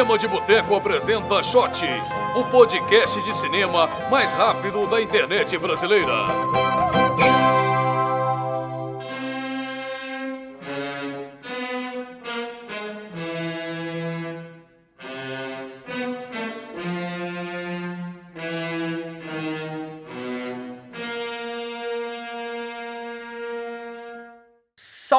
Cinema 0.00 0.16
de 0.16 0.26
Boteco 0.28 0.74
apresenta 0.74 1.42
Shot, 1.42 1.84
o 2.34 2.42
podcast 2.44 3.20
de 3.20 3.36
cinema 3.36 3.86
mais 4.10 4.32
rápido 4.32 4.86
da 4.86 4.98
internet 4.98 5.58
brasileira. 5.58 6.69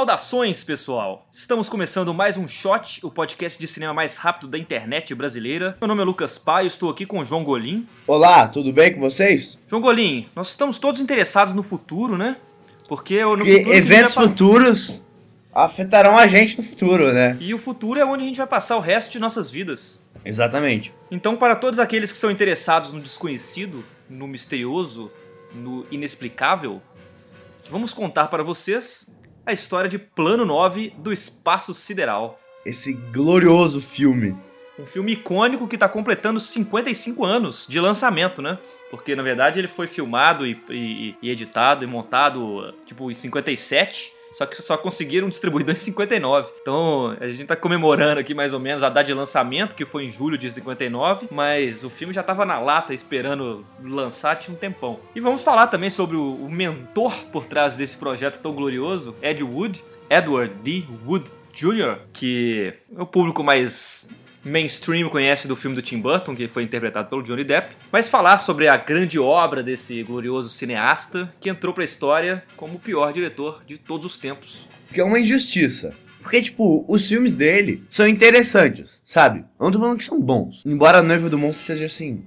Saudações, 0.01 0.63
pessoal! 0.63 1.27
Estamos 1.31 1.69
começando 1.69 2.11
mais 2.11 2.35
um 2.35 2.47
Shot, 2.47 3.05
o 3.05 3.11
podcast 3.11 3.59
de 3.59 3.67
cinema 3.67 3.93
mais 3.93 4.17
rápido 4.17 4.47
da 4.47 4.57
internet 4.57 5.13
brasileira. 5.13 5.77
Meu 5.79 5.87
nome 5.87 6.01
é 6.01 6.03
Lucas 6.03 6.39
Paio, 6.39 6.65
estou 6.65 6.89
aqui 6.89 7.05
com 7.05 7.19
o 7.19 7.23
João 7.23 7.43
Golim. 7.43 7.85
Olá, 8.07 8.47
tudo 8.47 8.73
bem 8.73 8.95
com 8.95 8.99
vocês? 8.99 9.59
João 9.67 9.79
Golim, 9.79 10.27
nós 10.35 10.49
estamos 10.49 10.79
todos 10.79 10.99
interessados 10.99 11.53
no 11.53 11.61
futuro, 11.61 12.17
né? 12.17 12.37
Porque 12.89 13.23
no 13.23 13.45
futuro 13.45 13.73
eventos 13.73 14.15
futuros 14.15 15.03
afetarão 15.53 16.17
a 16.17 16.25
gente 16.25 16.57
no 16.57 16.63
futuro, 16.63 17.13
né? 17.13 17.37
E 17.39 17.53
o 17.53 17.59
futuro 17.59 17.99
é 17.99 18.03
onde 18.03 18.23
a 18.23 18.27
gente 18.27 18.37
vai 18.37 18.47
passar 18.47 18.77
o 18.77 18.79
resto 18.79 19.11
de 19.11 19.19
nossas 19.19 19.51
vidas. 19.51 20.03
Exatamente. 20.25 20.91
Então, 21.11 21.37
para 21.37 21.55
todos 21.55 21.77
aqueles 21.77 22.11
que 22.11 22.17
são 22.17 22.31
interessados 22.31 22.91
no 22.91 22.99
desconhecido, 22.99 23.85
no 24.09 24.27
misterioso, 24.27 25.11
no 25.53 25.85
inexplicável, 25.91 26.81
vamos 27.69 27.93
contar 27.93 28.29
para 28.29 28.41
vocês 28.41 29.11
a 29.45 29.51
história 29.53 29.89
de 29.89 29.97
Plano 29.97 30.45
9 30.45 30.93
do 30.97 31.11
Espaço 31.11 31.73
Sideral. 31.73 32.39
Esse 32.65 32.93
glorioso 32.93 33.81
filme. 33.81 34.35
Um 34.79 34.85
filme 34.85 35.11
icônico 35.13 35.67
que 35.67 35.75
está 35.75 35.87
completando 35.89 36.39
55 36.39 37.25
anos 37.25 37.67
de 37.69 37.79
lançamento, 37.79 38.41
né? 38.41 38.57
Porque 38.89 39.15
na 39.15 39.23
verdade 39.23 39.59
ele 39.59 39.67
foi 39.67 39.87
filmado 39.87 40.45
e, 40.45 40.59
e- 40.69 41.15
e 41.21 41.29
editado 41.29 41.83
e 41.83 41.87
montado 41.87 42.73
tipo 42.85 43.09
em 43.09 43.13
57, 43.13 44.11
só 44.31 44.45
que 44.45 44.61
só 44.61 44.77
conseguiram 44.77 45.29
distribuidor 45.29 45.73
em 45.75 45.77
59. 45.77 46.51
Então 46.61 47.15
a 47.19 47.27
gente 47.27 47.45
tá 47.45 47.55
comemorando 47.55 48.19
aqui 48.19 48.33
mais 48.33 48.53
ou 48.53 48.59
menos 48.59 48.83
a 48.83 48.89
data 48.89 49.07
de 49.07 49.13
lançamento, 49.13 49.75
que 49.75 49.85
foi 49.85 50.05
em 50.05 50.09
julho 50.09 50.37
de 50.37 50.49
59, 50.49 51.27
mas 51.31 51.83
o 51.83 51.89
filme 51.89 52.13
já 52.13 52.23
tava 52.23 52.45
na 52.45 52.59
lata 52.59 52.93
esperando 52.93 53.65
lançar 53.83 54.35
tinha 54.35 54.55
um 54.55 54.57
tempão. 54.57 54.99
E 55.15 55.19
vamos 55.19 55.43
falar 55.43 55.67
também 55.67 55.89
sobre 55.89 56.15
o, 56.15 56.35
o 56.35 56.49
mentor 56.49 57.13
por 57.31 57.45
trás 57.45 57.75
desse 57.75 57.97
projeto 57.97 58.39
tão 58.39 58.53
glorioso, 58.53 59.15
Ed 59.21 59.43
Wood, 59.43 59.83
Edward 60.09 60.53
D. 60.63 60.83
Wood 61.05 61.31
Jr., 61.53 61.99
que 62.13 62.73
é 62.95 63.01
o 63.01 63.05
público 63.05 63.43
mais 63.43 64.09
mainstream 64.43 65.09
conhece 65.09 65.47
do 65.47 65.55
filme 65.55 65.75
do 65.75 65.81
Tim 65.81 65.99
Burton, 65.99 66.35
que 66.35 66.47
foi 66.47 66.63
interpretado 66.63 67.09
pelo 67.09 67.23
Johnny 67.23 67.43
Depp, 67.43 67.75
mas 67.91 68.09
falar 68.09 68.37
sobre 68.37 68.67
a 68.67 68.77
grande 68.77 69.19
obra 69.19 69.61
desse 69.61 70.01
glorioso 70.03 70.49
cineasta 70.49 71.33
que 71.39 71.49
entrou 71.49 71.73
pra 71.73 71.83
história 71.83 72.43
como 72.55 72.75
o 72.75 72.79
pior 72.79 73.13
diretor 73.13 73.63
de 73.65 73.77
todos 73.77 74.05
os 74.05 74.17
tempos. 74.17 74.67
Que 74.93 75.01
é 75.01 75.03
uma 75.03 75.19
injustiça. 75.19 75.93
Porque, 76.21 76.41
tipo, 76.41 76.85
os 76.87 77.07
filmes 77.07 77.33
dele 77.33 77.83
são 77.89 78.07
interessantes, 78.07 78.99
sabe? 79.05 79.39
Eu 79.59 79.65
não 79.65 79.71
tô 79.71 79.79
falando 79.79 79.97
que 79.97 80.05
são 80.05 80.21
bons. 80.21 80.61
Embora 80.65 80.99
a 80.99 81.03
Noiva 81.03 81.29
do 81.29 81.37
Monstro 81.37 81.65
seja, 81.65 81.85
assim, 81.85 82.23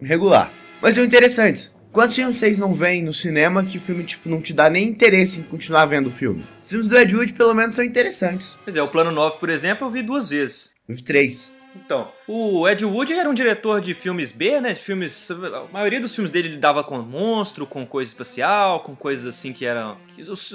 regular. 0.00 0.50
Mas 0.80 0.94
são 0.94 1.04
interessantes. 1.04 1.74
Quantos 1.92 2.16
filmes 2.16 2.38
vocês 2.38 2.58
não 2.58 2.72
veem 2.72 3.02
no 3.02 3.12
cinema 3.12 3.62
que 3.62 3.76
o 3.76 3.80
filme, 3.80 4.02
tipo, 4.04 4.26
não 4.26 4.40
te 4.40 4.54
dá 4.54 4.70
nem 4.70 4.88
interesse 4.88 5.40
em 5.40 5.42
continuar 5.42 5.84
vendo 5.84 6.06
o 6.06 6.12
filme? 6.12 6.42
Os 6.62 6.70
filmes 6.70 6.88
do 6.88 6.96
Ed 6.96 7.14
Wood, 7.14 7.34
pelo 7.34 7.52
menos, 7.52 7.74
são 7.74 7.84
interessantes. 7.84 8.54
Pois 8.64 8.74
é, 8.74 8.82
o 8.82 8.88
Plano 8.88 9.10
9, 9.10 9.36
por 9.38 9.50
exemplo, 9.50 9.86
eu 9.86 9.90
vi 9.90 10.02
duas 10.02 10.30
vezes. 10.30 10.71
Os 10.92 11.02
três. 11.02 11.50
Então, 11.74 12.08
o 12.28 12.68
Ed 12.68 12.84
Wood 12.84 13.14
era 13.14 13.28
um 13.30 13.32
diretor 13.34 13.80
de 13.80 13.94
filmes 13.94 14.30
B, 14.30 14.60
né? 14.60 14.74
De 14.74 14.80
filmes. 14.80 15.30
A 15.30 15.72
maioria 15.72 16.00
dos 16.00 16.14
filmes 16.14 16.30
dele 16.30 16.48
lidava 16.48 16.84
com 16.84 16.98
monstro, 16.98 17.66
com 17.66 17.86
coisa 17.86 18.10
espacial, 18.10 18.80
com 18.80 18.94
coisas 18.94 19.24
assim 19.26 19.52
que 19.54 19.64
eram. 19.64 19.96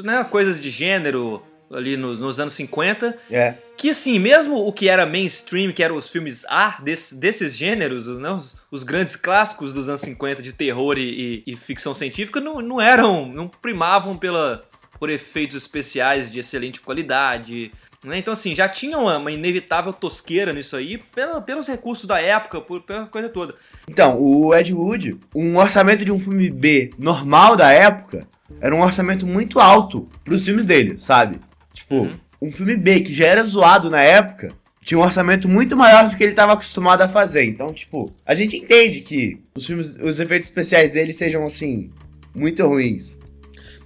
Né, 0.03 0.23
coisas 0.29 0.61
de 0.61 0.69
gênero 0.69 1.41
ali 1.71 1.97
nos, 1.97 2.19
nos 2.19 2.39
anos 2.39 2.53
50. 2.53 3.17
É. 3.31 3.55
Que 3.75 3.89
assim, 3.89 4.19
mesmo 4.19 4.57
o 4.65 4.71
que 4.71 4.87
era 4.87 5.07
mainstream, 5.07 5.73
que 5.73 5.81
eram 5.83 5.95
os 5.97 6.09
filmes 6.09 6.45
A 6.45 6.79
desse- 6.83 7.15
desses 7.15 7.57
gêneros, 7.57 8.07
né, 8.07 8.29
os, 8.29 8.55
os 8.71 8.83
grandes 8.83 9.15
clássicos 9.15 9.73
dos 9.73 9.89
anos 9.89 10.01
50 10.01 10.41
de 10.43 10.53
terror 10.53 10.97
e, 10.99 11.43
e- 11.47 11.51
e 11.51 11.57
ficção 11.57 11.95
científica, 11.95 12.39
não, 12.39 12.61
não 12.61 12.79
eram. 12.79 13.25
não 13.25 13.47
primavam 13.47 14.15
pela, 14.15 14.63
por 14.99 15.09
efeitos 15.09 15.57
especiais 15.57 16.29
de 16.31 16.39
excelente 16.39 16.79
qualidade. 16.79 17.71
Né? 18.03 18.17
Então, 18.17 18.33
assim, 18.33 18.53
já 18.55 18.67
tinha 18.69 18.97
uma, 18.97 19.17
uma 19.17 19.31
inevitável 19.31 19.91
tosqueira 19.93 20.53
nisso 20.53 20.75
aí, 20.75 20.97
pela- 21.15 21.41
pelos 21.41 21.67
recursos 21.67 22.05
da 22.05 22.19
época, 22.21 22.61
por, 22.61 22.81
pela 22.81 23.05
coisa 23.07 23.29
toda. 23.29 23.55
Então, 23.89 24.17
o 24.21 24.53
Ed 24.55 24.73
Wood, 24.73 25.17
um 25.35 25.57
orçamento 25.57 26.05
de 26.05 26.11
um 26.11 26.19
filme 26.19 26.49
B 26.49 26.89
normal 26.97 27.55
da 27.55 27.71
época, 27.71 28.27
era 28.61 28.73
um 28.75 28.81
orçamento 28.81 29.25
muito 29.27 29.59
alto 29.59 30.07
pros 30.23 30.45
filmes 30.45 30.65
dele, 30.65 30.97
sabe? 30.99 31.39
Tipo, 31.73 31.95
Uhum. 31.95 32.11
um 32.41 32.51
filme 32.51 32.75
B 32.75 33.01
que 33.01 33.13
já 33.13 33.25
era 33.27 33.43
zoado 33.43 33.89
na 33.89 34.01
época, 34.01 34.49
tinha 34.83 34.97
um 34.97 35.03
orçamento 35.03 35.49
muito 35.49 35.75
maior 35.75 36.07
do 36.09 36.15
que 36.15 36.23
ele 36.23 36.31
estava 36.31 36.53
acostumado 36.53 37.01
a 37.01 37.09
fazer. 37.09 37.43
Então, 37.43 37.67
tipo, 37.73 38.09
a 38.25 38.33
gente 38.33 38.55
entende 38.55 39.01
que 39.01 39.37
os 39.53 39.65
filmes, 39.65 39.95
os 40.01 40.17
efeitos 40.19 40.47
especiais 40.47 40.93
dele 40.93 41.11
sejam 41.11 41.43
assim 41.45 41.91
muito 42.33 42.65
ruins. 42.65 43.17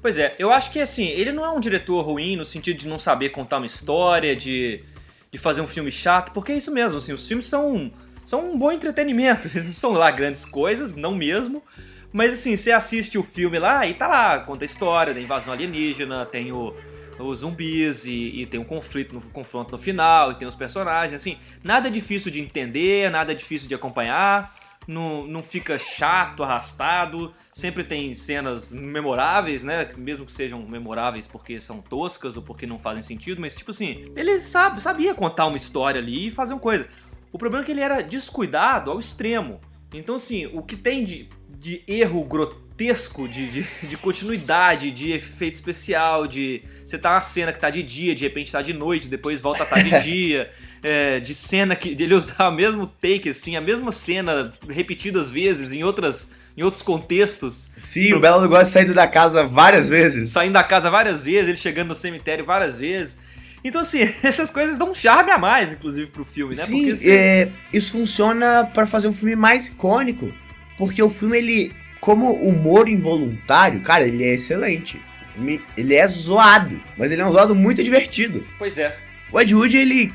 Pois 0.02 0.18
é, 0.18 0.36
eu 0.40 0.52
acho 0.52 0.72
que 0.72 0.80
assim, 0.80 1.08
ele 1.10 1.32
não 1.32 1.46
é 1.46 1.50
um 1.50 1.60
diretor 1.60 2.02
ruim 2.02 2.36
no 2.36 2.44
sentido 2.44 2.78
de 2.78 2.88
não 2.88 2.98
saber 2.98 3.30
contar 3.30 3.58
uma 3.58 3.68
história, 3.68 4.36
de, 4.36 4.84
de 5.32 5.38
fazer 5.38 5.62
um 5.62 5.68
filme 5.68 5.92
chato, 5.92 6.32
porque 6.32 6.52
é 6.52 6.58
isso 6.58 6.72
mesmo, 6.72 6.98
assim, 6.98 7.14
os 7.14 7.28
filmes 7.28 7.46
são, 7.46 7.92
são 8.26 8.52
um 8.52 8.58
bom 8.58 8.72
entretenimento, 8.72 9.48
eles 9.54 9.68
não 9.68 9.74
são 9.74 9.92
lá 9.92 10.10
grandes 10.10 10.44
coisas, 10.44 10.96
não 10.96 11.14
mesmo, 11.14 11.64
mas 12.12 12.34
assim, 12.34 12.56
você 12.56 12.72
assiste 12.72 13.16
o 13.18 13.24
filme 13.24 13.60
lá 13.60 13.86
e 13.86 13.94
tá 13.94 14.08
lá, 14.08 14.40
conta 14.40 14.64
a 14.64 14.66
história 14.66 15.14
da 15.14 15.22
invasão 15.22 15.54
alienígena, 15.54 16.26
tem 16.26 16.52
o, 16.52 16.76
os 17.20 17.40
zumbis 17.40 18.04
e, 18.06 18.42
e 18.42 18.46
tem 18.48 18.60
um 18.60 18.64
conflito, 18.66 19.14
no, 19.14 19.22
confronto 19.22 19.72
no 19.72 19.78
final, 19.78 20.32
e 20.32 20.36
tem 20.36 20.48
os 20.48 20.56
personagens, 20.56 21.14
assim, 21.22 21.38
nada 21.64 21.92
difícil 21.92 22.32
de 22.32 22.42
entender, 22.42 23.12
nada 23.12 23.36
difícil 23.36 23.68
de 23.68 23.76
acompanhar, 23.76 24.52
não, 24.88 25.26
não 25.28 25.44
fica 25.44 25.78
chato, 25.78 26.44
arrastado, 26.44 27.34
sempre 27.52 27.84
tem 27.84 28.14
cenas 28.14 28.74
memoráveis, 28.74 29.64
né? 29.64 29.90
Mesmo 29.98 30.26
que 30.26 30.32
sejam 30.32 30.62
memoráveis 30.62 31.28
porque 31.28 31.60
são 31.60 31.82
toscas 31.82 32.36
ou 32.38 32.44
porque 32.44 32.66
não 32.66 32.80
fazem 32.80 33.04
sentido, 33.04 33.40
mas 33.40 33.56
tipo 33.56 33.72
assim, 33.72 34.06
ele 34.16 34.42
sabe, 34.42 34.82
sabia 34.82 35.14
contar 35.14 35.46
uma 35.46 35.58
história 35.58 36.00
ali 36.00 36.28
e 36.28 36.32
fazer 36.32 36.54
uma 36.54 36.60
coisa. 36.60 36.88
O 37.32 37.38
problema 37.38 37.64
é 37.64 37.66
que 37.66 37.72
ele 37.72 37.82
era 37.82 38.02
descuidado 38.02 38.92
ao 38.92 39.00
extremo. 39.00 39.62
Então, 39.94 40.16
assim, 40.16 40.50
o 40.54 40.62
que 40.62 40.76
tem 40.76 41.04
de, 41.04 41.28
de 41.50 41.82
erro 41.88 42.24
grotesco, 42.24 43.28
de, 43.28 43.50
de, 43.50 43.68
de 43.84 43.98
continuidade, 43.98 44.90
de 44.90 45.12
efeito 45.12 45.54
especial, 45.54 46.26
de 46.26 46.64
você 46.86 46.98
tá 46.98 47.12
uma 47.12 47.22
cena 47.22 47.52
que 47.52 47.60
tá 47.60 47.70
de 47.70 47.84
dia, 47.84 48.16
de 48.16 48.24
repente 48.24 48.52
tá 48.52 48.62
de 48.62 48.74
noite, 48.74 49.08
depois 49.08 49.42
volta 49.42 49.64
a 49.64 49.66
tá 49.66 49.82
de 49.82 49.90
dia, 50.02 50.50
é, 50.82 51.20
de 51.20 51.36
cena 51.36 51.76
que 51.76 51.94
de 51.94 52.04
ele 52.04 52.16
usar 52.16 52.50
o 52.50 52.52
mesmo 52.52 52.88
take, 52.88 53.30
assim, 53.30 53.56
a 53.56 53.62
mesma 53.62 53.92
cena 53.92 54.54
repetidas 54.68 55.30
vezes 55.30 55.72
em 55.72 55.84
outras 55.84 56.32
em 56.56 56.64
outros 56.64 56.84
contextos, 56.84 57.70
Sim, 57.78 58.14
o 58.14 58.20
Bela 58.20 58.36
Lugosi 58.36 58.72
saindo 58.72 58.94
da 58.94 59.08
casa 59.08 59.46
várias 59.46 59.88
vezes. 59.88 60.32
saindo 60.32 60.54
da 60.54 60.64
casa 60.64 60.90
várias 60.90 61.24
vezes, 61.24 61.48
ele 61.48 61.58
chegando 61.58 61.88
no 61.90 61.96
cemitério 61.96 62.44
várias 62.44 62.80
vezes. 62.80 63.18
Então, 63.64 63.82
assim, 63.82 64.10
essas 64.24 64.50
coisas 64.50 64.78
dão 64.78 64.92
um 64.92 64.96
charme 64.96 65.32
a 65.32 65.38
mais, 65.38 65.72
inclusive, 65.74 66.08
pro 66.08 66.26
filme, 66.26 66.56
né? 66.56 66.64
Sim, 66.66 66.92
assim, 66.92 67.10
é, 67.10 67.50
isso 67.72 67.92
funciona 67.92 68.66
pra 68.74 68.86
fazer 68.86 69.08
um 69.08 69.14
filme 69.14 69.36
mais 69.36 69.68
icônico. 69.68 70.32
Porque 70.78 71.02
o 71.04 71.10
filme, 71.10 71.38
ele, 71.38 71.72
como 72.00 72.32
humor 72.34 72.90
involuntário, 72.90 73.82
cara, 73.82 74.04
ele 74.08 74.24
é 74.24 74.34
excelente. 74.34 75.00
O 75.28 75.34
filme, 75.34 75.62
ele 75.78 75.94
é 75.96 76.08
zoado, 76.08 76.82
mas 76.98 77.12
ele 77.12 77.22
é 77.22 77.26
um 77.26 77.32
zoado 77.32 77.54
muito 77.54 77.84
divertido. 77.84 78.46
Pois 78.58 78.78
é. 78.78 78.98
O 79.32 79.40
Ed 79.40 79.54
Wood, 79.54 79.78
ele 79.78 80.12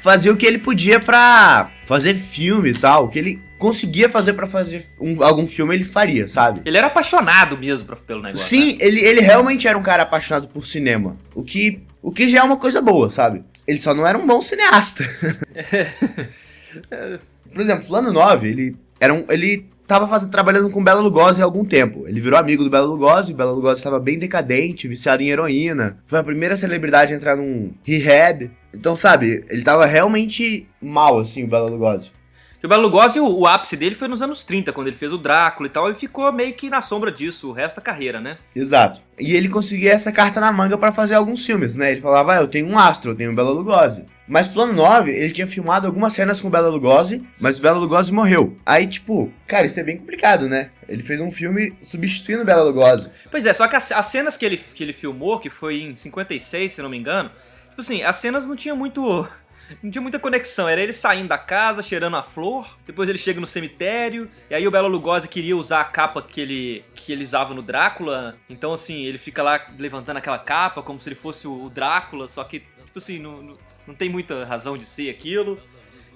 fazia 0.00 0.32
o 0.32 0.36
que 0.36 0.46
ele 0.46 0.58
podia 0.58 0.98
pra 0.98 1.70
fazer 1.84 2.14
filme 2.14 2.70
e 2.70 2.74
tal. 2.74 3.04
O 3.04 3.08
que 3.08 3.18
ele 3.18 3.40
conseguia 3.58 4.08
fazer 4.08 4.32
pra 4.34 4.46
fazer 4.46 4.84
um- 5.00 5.22
algum 5.22 5.46
filme, 5.46 5.74
ele 5.74 5.84
faria, 5.84 6.28
sabe? 6.28 6.60
Ele 6.64 6.76
era 6.76 6.86
apaixonado 6.88 7.56
mesmo 7.56 7.84
pra- 7.86 7.96
pelo 7.96 8.22
negócio. 8.22 8.58
né? 8.58 8.64
Sim, 8.64 8.76
ele, 8.80 9.00
ele 9.00 9.20
realmente 9.20 9.66
era 9.68 9.76
um 9.78 9.82
cara 9.82 10.02
apaixonado 10.02 10.48
por 10.48 10.66
cinema. 10.66 11.16
O 11.34 11.42
que, 11.42 11.80
o 12.06 12.12
que 12.12 12.28
já 12.28 12.38
é 12.38 12.42
uma 12.44 12.56
coisa 12.56 12.80
boa, 12.80 13.10
sabe? 13.10 13.42
Ele 13.66 13.82
só 13.82 13.92
não 13.92 14.06
era 14.06 14.16
um 14.16 14.24
bom 14.24 14.40
cineasta. 14.40 15.02
Por 17.52 17.60
exemplo, 17.60 17.88
Plano 17.88 18.12
9, 18.12 18.48
ele 18.48 18.76
era 19.00 19.12
um. 19.12 19.24
Ele 19.28 19.66
tava 19.88 20.06
fazendo, 20.06 20.30
trabalhando 20.30 20.70
com 20.70 20.84
Bela 20.84 21.00
Lugosi 21.00 21.42
há 21.42 21.44
algum 21.44 21.64
tempo. 21.64 22.06
Ele 22.06 22.20
virou 22.20 22.38
amigo 22.38 22.62
do 22.62 22.70
Bela 22.70 22.86
Lugosi, 22.86 23.32
o 23.32 23.36
Bela 23.36 23.50
Lugosi 23.50 23.78
estava 23.78 23.98
bem 23.98 24.20
decadente, 24.20 24.86
viciado 24.86 25.20
em 25.20 25.30
heroína. 25.30 25.98
Foi 26.06 26.20
a 26.20 26.22
primeira 26.22 26.54
celebridade 26.54 27.12
a 27.12 27.16
entrar 27.16 27.36
num 27.36 27.72
rehab. 27.82 28.52
Então, 28.72 28.94
sabe, 28.94 29.44
ele 29.48 29.62
tava 29.62 29.84
realmente 29.84 30.68
mal, 30.80 31.18
assim, 31.18 31.42
o 31.42 31.48
Bela 31.48 31.68
Lugosi. 31.68 32.12
O 32.64 32.68
Bela 32.68 32.82
Lugosi, 32.82 33.20
o, 33.20 33.28
o, 33.28 33.46
ápice 33.46 33.76
dele 33.76 33.94
foi 33.94 34.08
nos 34.08 34.22
anos 34.22 34.42
30, 34.42 34.72
quando 34.72 34.88
ele 34.88 34.96
fez 34.96 35.12
o 35.12 35.18
Drácula 35.18 35.68
e 35.68 35.70
tal, 35.70 35.90
e 35.90 35.94
ficou 35.94 36.32
meio 36.32 36.54
que 36.54 36.70
na 36.70 36.80
sombra 36.80 37.12
disso 37.12 37.50
o 37.50 37.52
resto 37.52 37.76
da 37.76 37.82
carreira, 37.82 38.20
né? 38.20 38.38
Exato. 38.54 39.00
E 39.18 39.34
ele 39.34 39.48
conseguia 39.48 39.92
essa 39.92 40.10
carta 40.10 40.40
na 40.40 40.50
manga 40.50 40.76
para 40.76 40.92
fazer 40.92 41.14
alguns 41.14 41.44
filmes, 41.44 41.76
né? 41.76 41.92
Ele 41.92 42.00
falava, 42.00 42.34
ah, 42.34 42.36
eu 42.36 42.48
tenho 42.48 42.66
um 42.66 42.78
astro, 42.78 43.12
eu 43.12 43.14
tenho 43.14 43.32
o 43.32 43.34
Bela 43.34 43.50
Lugosi. 43.50 44.04
Mas 44.28 44.48
Plano 44.48 44.72
9, 44.72 45.12
ele 45.12 45.32
tinha 45.32 45.46
filmado 45.46 45.86
algumas 45.86 46.12
cenas 46.12 46.40
com 46.40 46.48
o 46.48 46.50
Bela 46.50 46.68
Lugosi, 46.68 47.24
mas 47.38 47.58
o 47.58 47.62
Bela 47.62 47.78
Lugosi 47.78 48.12
morreu. 48.12 48.56
Aí, 48.66 48.86
tipo, 48.86 49.32
cara, 49.46 49.66
isso 49.66 49.78
é 49.78 49.84
bem 49.84 49.98
complicado, 49.98 50.48
né? 50.48 50.70
Ele 50.88 51.02
fez 51.02 51.20
um 51.20 51.30
filme 51.30 51.72
substituindo 51.82 52.42
o 52.42 52.46
Bela 52.46 52.64
Lugosi. 52.64 53.08
Pois 53.30 53.46
é, 53.46 53.52
só 53.52 53.68
que 53.68 53.76
as, 53.76 53.92
as 53.92 54.06
cenas 54.06 54.36
que 54.36 54.44
ele, 54.44 54.56
que 54.56 54.82
ele 54.82 54.92
filmou, 54.92 55.38
que 55.38 55.48
foi 55.48 55.82
em 55.82 55.94
56, 55.94 56.72
se 56.72 56.82
não 56.82 56.88
me 56.88 56.96
engano, 56.96 57.30
tipo 57.68 57.80
assim, 57.80 58.02
as 58.02 58.16
cenas 58.16 58.48
não 58.48 58.56
tinha 58.56 58.74
muito 58.74 59.26
não 59.82 59.90
tinha 59.90 60.02
muita 60.02 60.18
conexão. 60.18 60.68
Era 60.68 60.80
ele 60.80 60.92
saindo 60.92 61.28
da 61.28 61.38
casa, 61.38 61.82
cheirando 61.82 62.16
a 62.16 62.22
flor. 62.22 62.76
Depois 62.86 63.08
ele 63.08 63.18
chega 63.18 63.40
no 63.40 63.46
cemitério. 63.46 64.30
E 64.50 64.54
aí 64.54 64.66
o 64.66 64.70
Belo 64.70 64.88
Lugosi 64.88 65.28
queria 65.28 65.56
usar 65.56 65.80
a 65.80 65.84
capa 65.84 66.22
que 66.22 66.40
ele, 66.40 66.84
que 66.94 67.12
ele 67.12 67.24
usava 67.24 67.54
no 67.54 67.62
Drácula. 67.62 68.36
Então, 68.48 68.72
assim, 68.72 69.04
ele 69.04 69.18
fica 69.18 69.42
lá 69.42 69.60
levantando 69.78 70.18
aquela 70.18 70.38
capa 70.38 70.82
como 70.82 70.98
se 70.98 71.08
ele 71.08 71.16
fosse 71.16 71.46
o 71.46 71.68
Drácula. 71.68 72.28
Só 72.28 72.44
que, 72.44 72.60
tipo 72.60 72.98
assim, 72.98 73.18
não, 73.18 73.42
não, 73.42 73.56
não 73.86 73.94
tem 73.94 74.08
muita 74.08 74.44
razão 74.44 74.76
de 74.76 74.84
ser 74.84 75.10
aquilo. 75.10 75.60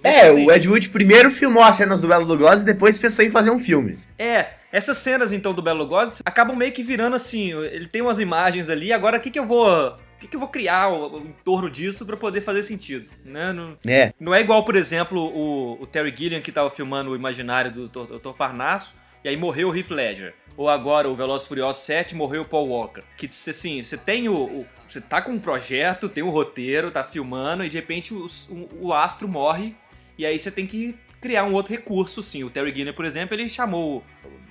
É, 0.03 0.23
assim, 0.23 0.46
o 0.46 0.50
Ed 0.50 0.69
Wood 0.69 0.88
primeiro 0.88 1.31
filmou 1.31 1.62
as 1.62 1.76
cenas 1.76 2.00
do 2.00 2.08
Belo 2.08 2.25
Lugosi 2.25 2.62
e 2.62 2.67
depois 2.67 2.99
pensou 2.99 3.25
em 3.25 3.31
fazer 3.31 3.50
um 3.50 3.58
filme. 3.58 3.99
É, 4.19 4.55
essas 4.73 4.99
cenas 4.99 5.32
então 5.32 5.53
do 5.53 5.61
Belo 5.61 5.81
Lugosi 5.81 6.23
acabam 6.25 6.56
meio 6.56 6.73
que 6.73 6.82
virando 6.82 7.17
assim, 7.17 7.53
ele 7.53 7.87
tem 7.87 8.00
umas 8.00 8.19
imagens 8.19 8.70
ali, 8.70 8.93
agora 8.93 9.19
o 9.19 9.20
que 9.20 9.31
que 9.31 9.38
eu 9.38 9.46
vou 9.46 9.96
que, 10.20 10.28
que 10.28 10.37
eu 10.37 10.40
vou 10.40 10.49
criar 10.49 10.90
em 10.93 11.34
torno 11.44 11.70
disso 11.70 12.05
para 12.05 12.17
poder 12.17 12.40
fazer 12.43 12.62
sentido, 12.62 13.11
né? 13.25 13.52
Não 13.52 13.76
é. 13.87 14.12
não 14.20 14.34
é 14.34 14.40
igual, 14.40 14.64
por 14.64 14.76
exemplo, 14.76 15.20
o, 15.20 15.82
o 15.82 15.87
Terry 15.87 16.14
Gilliam 16.14 16.40
que 16.40 16.52
tava 16.52 16.70
filmando 16.70 17.11
o 17.11 17.17
imaginário 17.17 17.70
do 17.70 17.88
Dr. 17.88 18.32
Parnasso 18.37 18.94
e 19.25 19.28
aí 19.28 19.37
morreu 19.37 19.70
o 19.70 19.76
Heath 19.76 19.90
Ledger. 19.90 20.34
Ou 20.56 20.69
agora 20.69 21.08
o 21.08 21.14
Velozes 21.14 21.49
Furiosos 21.49 21.82
7 21.82 22.14
morreu 22.14 22.43
o 22.43 22.44
Paul 22.44 22.69
Walker. 22.69 23.02
Que 23.17 23.26
assim, 23.26 23.82
você 23.82 23.96
tem 23.96 24.28
o, 24.28 24.34
o, 24.34 24.67
Você 24.88 25.00
tá 25.00 25.22
com 25.22 25.32
um 25.32 25.40
projeto, 25.40 26.08
tem 26.08 26.22
um 26.22 26.31
roteiro, 26.31 26.90
tá 26.90 27.02
filmando, 27.02 27.64
e 27.64 27.69
de 27.69 27.78
repente 27.78 28.12
o, 28.12 28.26
o, 28.50 28.88
o 28.88 28.93
astro 28.93 29.26
morre. 29.26 29.75
E 30.19 30.26
aí 30.26 30.38
você 30.38 30.50
tem 30.50 30.67
que 30.67 30.99
criar 31.20 31.44
um 31.44 31.52
outro 31.52 31.72
recurso, 31.72 32.22
sim. 32.22 32.44
O 32.44 32.50
Terry 32.50 32.75
Gilliam, 32.75 32.94
por 32.94 33.05
exemplo, 33.05 33.34
ele 33.34 33.49
chamou 33.49 34.05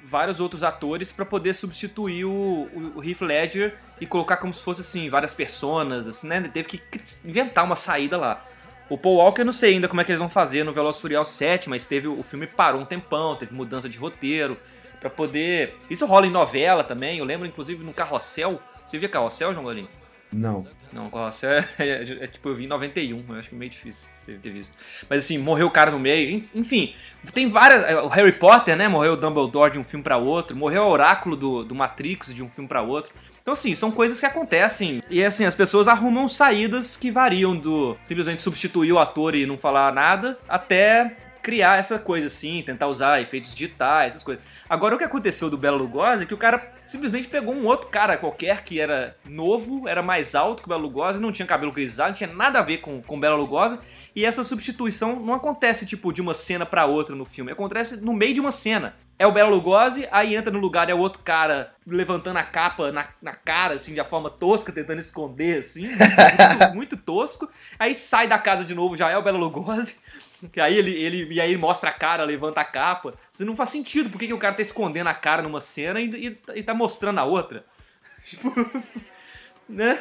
vários 0.03 0.39
outros 0.39 0.63
atores 0.63 1.11
para 1.11 1.25
poder 1.25 1.53
substituir 1.53 2.25
o, 2.25 2.31
o, 2.31 2.93
o, 2.95 3.03
Heath 3.03 3.21
Ledger 3.21 3.77
e 4.01 4.07
colocar 4.07 4.37
como 4.37 4.53
se 4.53 4.63
fosse 4.63 4.81
assim 4.81 5.09
várias 5.09 5.35
personas, 5.35 6.07
assim, 6.07 6.27
né? 6.27 6.37
Ele 6.37 6.49
teve 6.49 6.67
que 6.67 6.81
inventar 7.23 7.63
uma 7.63 7.75
saída 7.75 8.17
lá. 8.17 8.43
O 8.89 8.97
Paul 8.97 9.17
Walker, 9.17 9.43
não 9.43 9.51
sei 9.51 9.75
ainda 9.75 9.87
como 9.87 10.01
é 10.01 10.03
que 10.03 10.11
eles 10.11 10.19
vão 10.19 10.29
fazer 10.29 10.63
no 10.63 10.73
Veloz 10.73 10.99
Furioso 10.99 11.31
7, 11.31 11.69
mas 11.69 11.85
teve 11.85 12.07
o 12.07 12.23
filme 12.23 12.47
parou 12.47 12.81
um 12.81 12.85
tempão, 12.85 13.35
teve 13.35 13.53
mudança 13.53 13.87
de 13.87 13.99
roteiro 13.99 14.57
para 14.99 15.11
poder. 15.11 15.77
Isso 15.89 16.07
rola 16.07 16.25
em 16.25 16.31
novela 16.31 16.83
também. 16.83 17.19
Eu 17.19 17.25
lembro 17.25 17.47
inclusive 17.47 17.83
no 17.83 17.93
Carrossel. 17.93 18.59
Você 18.85 18.97
via 18.97 19.07
Carrossel, 19.07 19.53
João 19.53 19.63
Golinho? 19.63 19.98
Não. 20.31 20.65
Não, 20.91 21.11
é, 21.43 21.83
é, 21.83 21.83
é, 21.85 22.23
é, 22.23 22.27
tipo, 22.27 22.49
eu 22.49 22.55
vi 22.55 22.65
em 22.65 22.67
91, 22.67 23.23
eu 23.29 23.35
acho 23.35 23.49
que 23.49 23.55
é 23.55 23.57
meio 23.57 23.69
difícil 23.69 24.09
você 24.09 24.33
ter 24.33 24.49
visto. 24.51 24.75
Mas 25.07 25.23
assim, 25.23 25.37
morreu 25.37 25.67
o 25.67 25.71
cara 25.71 25.91
no 25.91 25.99
meio, 25.99 26.43
enfim, 26.55 26.95
tem 27.33 27.47
várias. 27.47 27.83
É, 27.83 28.01
o 28.01 28.07
Harry 28.07 28.31
Potter, 28.31 28.75
né? 28.75 28.87
Morreu 28.87 29.13
o 29.13 29.17
Dumbledore 29.17 29.71
de 29.71 29.79
um 29.79 29.83
filme 29.83 30.03
para 30.03 30.17
outro, 30.17 30.57
morreu 30.57 30.83
o 30.83 30.89
Oráculo 30.89 31.35
do, 31.35 31.63
do 31.63 31.75
Matrix 31.75 32.33
de 32.33 32.43
um 32.43 32.49
filme 32.49 32.67
para 32.67 32.81
outro. 32.81 33.13
Então, 33.41 33.53
assim, 33.53 33.73
são 33.75 33.91
coisas 33.91 34.19
que 34.19 34.25
acontecem. 34.25 35.01
E, 35.09 35.23
assim, 35.23 35.45
as 35.45 35.55
pessoas 35.55 35.87
arrumam 35.87 36.27
saídas 36.27 36.95
que 36.95 37.09
variam 37.09 37.55
do 37.55 37.95
simplesmente 38.03 38.41
substituir 38.41 38.91
o 38.91 38.99
ator 38.99 39.35
e 39.35 39.45
não 39.45 39.57
falar 39.57 39.93
nada, 39.93 40.37
até 40.47 41.15
criar 41.49 41.79
essa 41.79 41.97
coisa 41.97 42.27
assim, 42.27 42.61
tentar 42.61 42.85
usar 42.85 43.19
efeitos 43.19 43.55
digitais, 43.55 44.13
essas 44.13 44.21
coisas. 44.21 44.43
Agora 44.69 44.93
o 44.93 44.99
que 44.99 45.03
aconteceu 45.03 45.49
do 45.49 45.57
Bela 45.57 45.75
Lugosi 45.75 46.21
é 46.21 46.25
que 46.27 46.33
o 46.33 46.37
cara 46.37 46.71
simplesmente 46.85 47.27
pegou 47.27 47.55
um 47.55 47.65
outro 47.65 47.87
cara 47.87 48.17
qualquer 48.17 48.63
que 48.63 48.79
era 48.79 49.17
novo, 49.25 49.87
era 49.87 50.03
mais 50.03 50.35
alto 50.35 50.61
que 50.61 50.67
o 50.67 50.69
Bela 50.69 50.83
Lugosi, 50.83 51.19
não 51.19 51.31
tinha 51.31 51.47
cabelo 51.47 51.71
grisalho, 51.71 52.11
não 52.11 52.15
tinha 52.15 52.31
nada 52.31 52.59
a 52.59 52.61
ver 52.61 52.77
com 52.77 53.01
o 53.07 53.19
Bela 53.19 53.35
Lugosi, 53.35 53.79
e 54.15 54.23
essa 54.23 54.43
substituição 54.43 55.19
não 55.19 55.33
acontece 55.33 55.87
tipo 55.87 56.13
de 56.13 56.21
uma 56.21 56.35
cena 56.35 56.67
para 56.67 56.85
outra 56.85 57.15
no 57.15 57.25
filme, 57.25 57.51
acontece 57.51 57.97
no 57.97 58.13
meio 58.13 58.35
de 58.35 58.39
uma 58.39 58.51
cena. 58.51 58.93
É 59.17 59.25
o 59.25 59.31
Bela 59.31 59.49
Lugosi, 59.49 60.07
aí 60.11 60.35
entra 60.35 60.53
no 60.53 60.59
lugar 60.59 60.87
é 60.87 60.93
o 60.93 60.99
outro 60.99 61.23
cara 61.23 61.73
levantando 61.85 62.37
a 62.37 62.43
capa 62.43 62.91
na, 62.91 63.07
na 63.19 63.33
cara, 63.33 63.73
assim, 63.73 63.95
de 63.95 64.03
forma 64.03 64.29
tosca, 64.29 64.71
tentando 64.71 64.99
esconder, 64.99 65.61
assim, 65.61 65.87
muito, 66.69 66.75
muito 66.75 66.97
tosco. 66.97 67.49
Aí 67.79 67.95
sai 67.95 68.27
da 68.27 68.37
casa 68.37 68.63
de 68.63 68.75
novo, 68.75 68.95
já 68.95 69.09
é 69.09 69.17
o 69.17 69.23
Bela 69.23 69.39
Lugosi. 69.39 69.97
E 70.55 70.61
aí 70.61 70.77
ele, 70.77 70.91
ele, 70.91 71.33
e 71.33 71.41
aí 71.41 71.49
ele 71.51 71.57
mostra 71.57 71.89
a 71.89 71.93
cara, 71.93 72.23
levanta 72.23 72.61
a 72.61 72.65
capa. 72.65 73.13
Isso 73.31 73.45
não 73.45 73.55
faz 73.55 73.69
sentido. 73.69 74.09
Por 74.09 74.17
que, 74.17 74.27
que 74.27 74.33
o 74.33 74.37
cara 74.37 74.55
tá 74.55 74.61
escondendo 74.61 75.07
a 75.07 75.13
cara 75.13 75.41
numa 75.41 75.61
cena 75.61 75.99
e, 75.99 76.09
e, 76.09 76.59
e 76.59 76.63
tá 76.63 76.73
mostrando 76.73 77.19
a 77.19 77.25
outra? 77.25 77.65
Tipo. 78.23 78.53
né? 79.67 79.99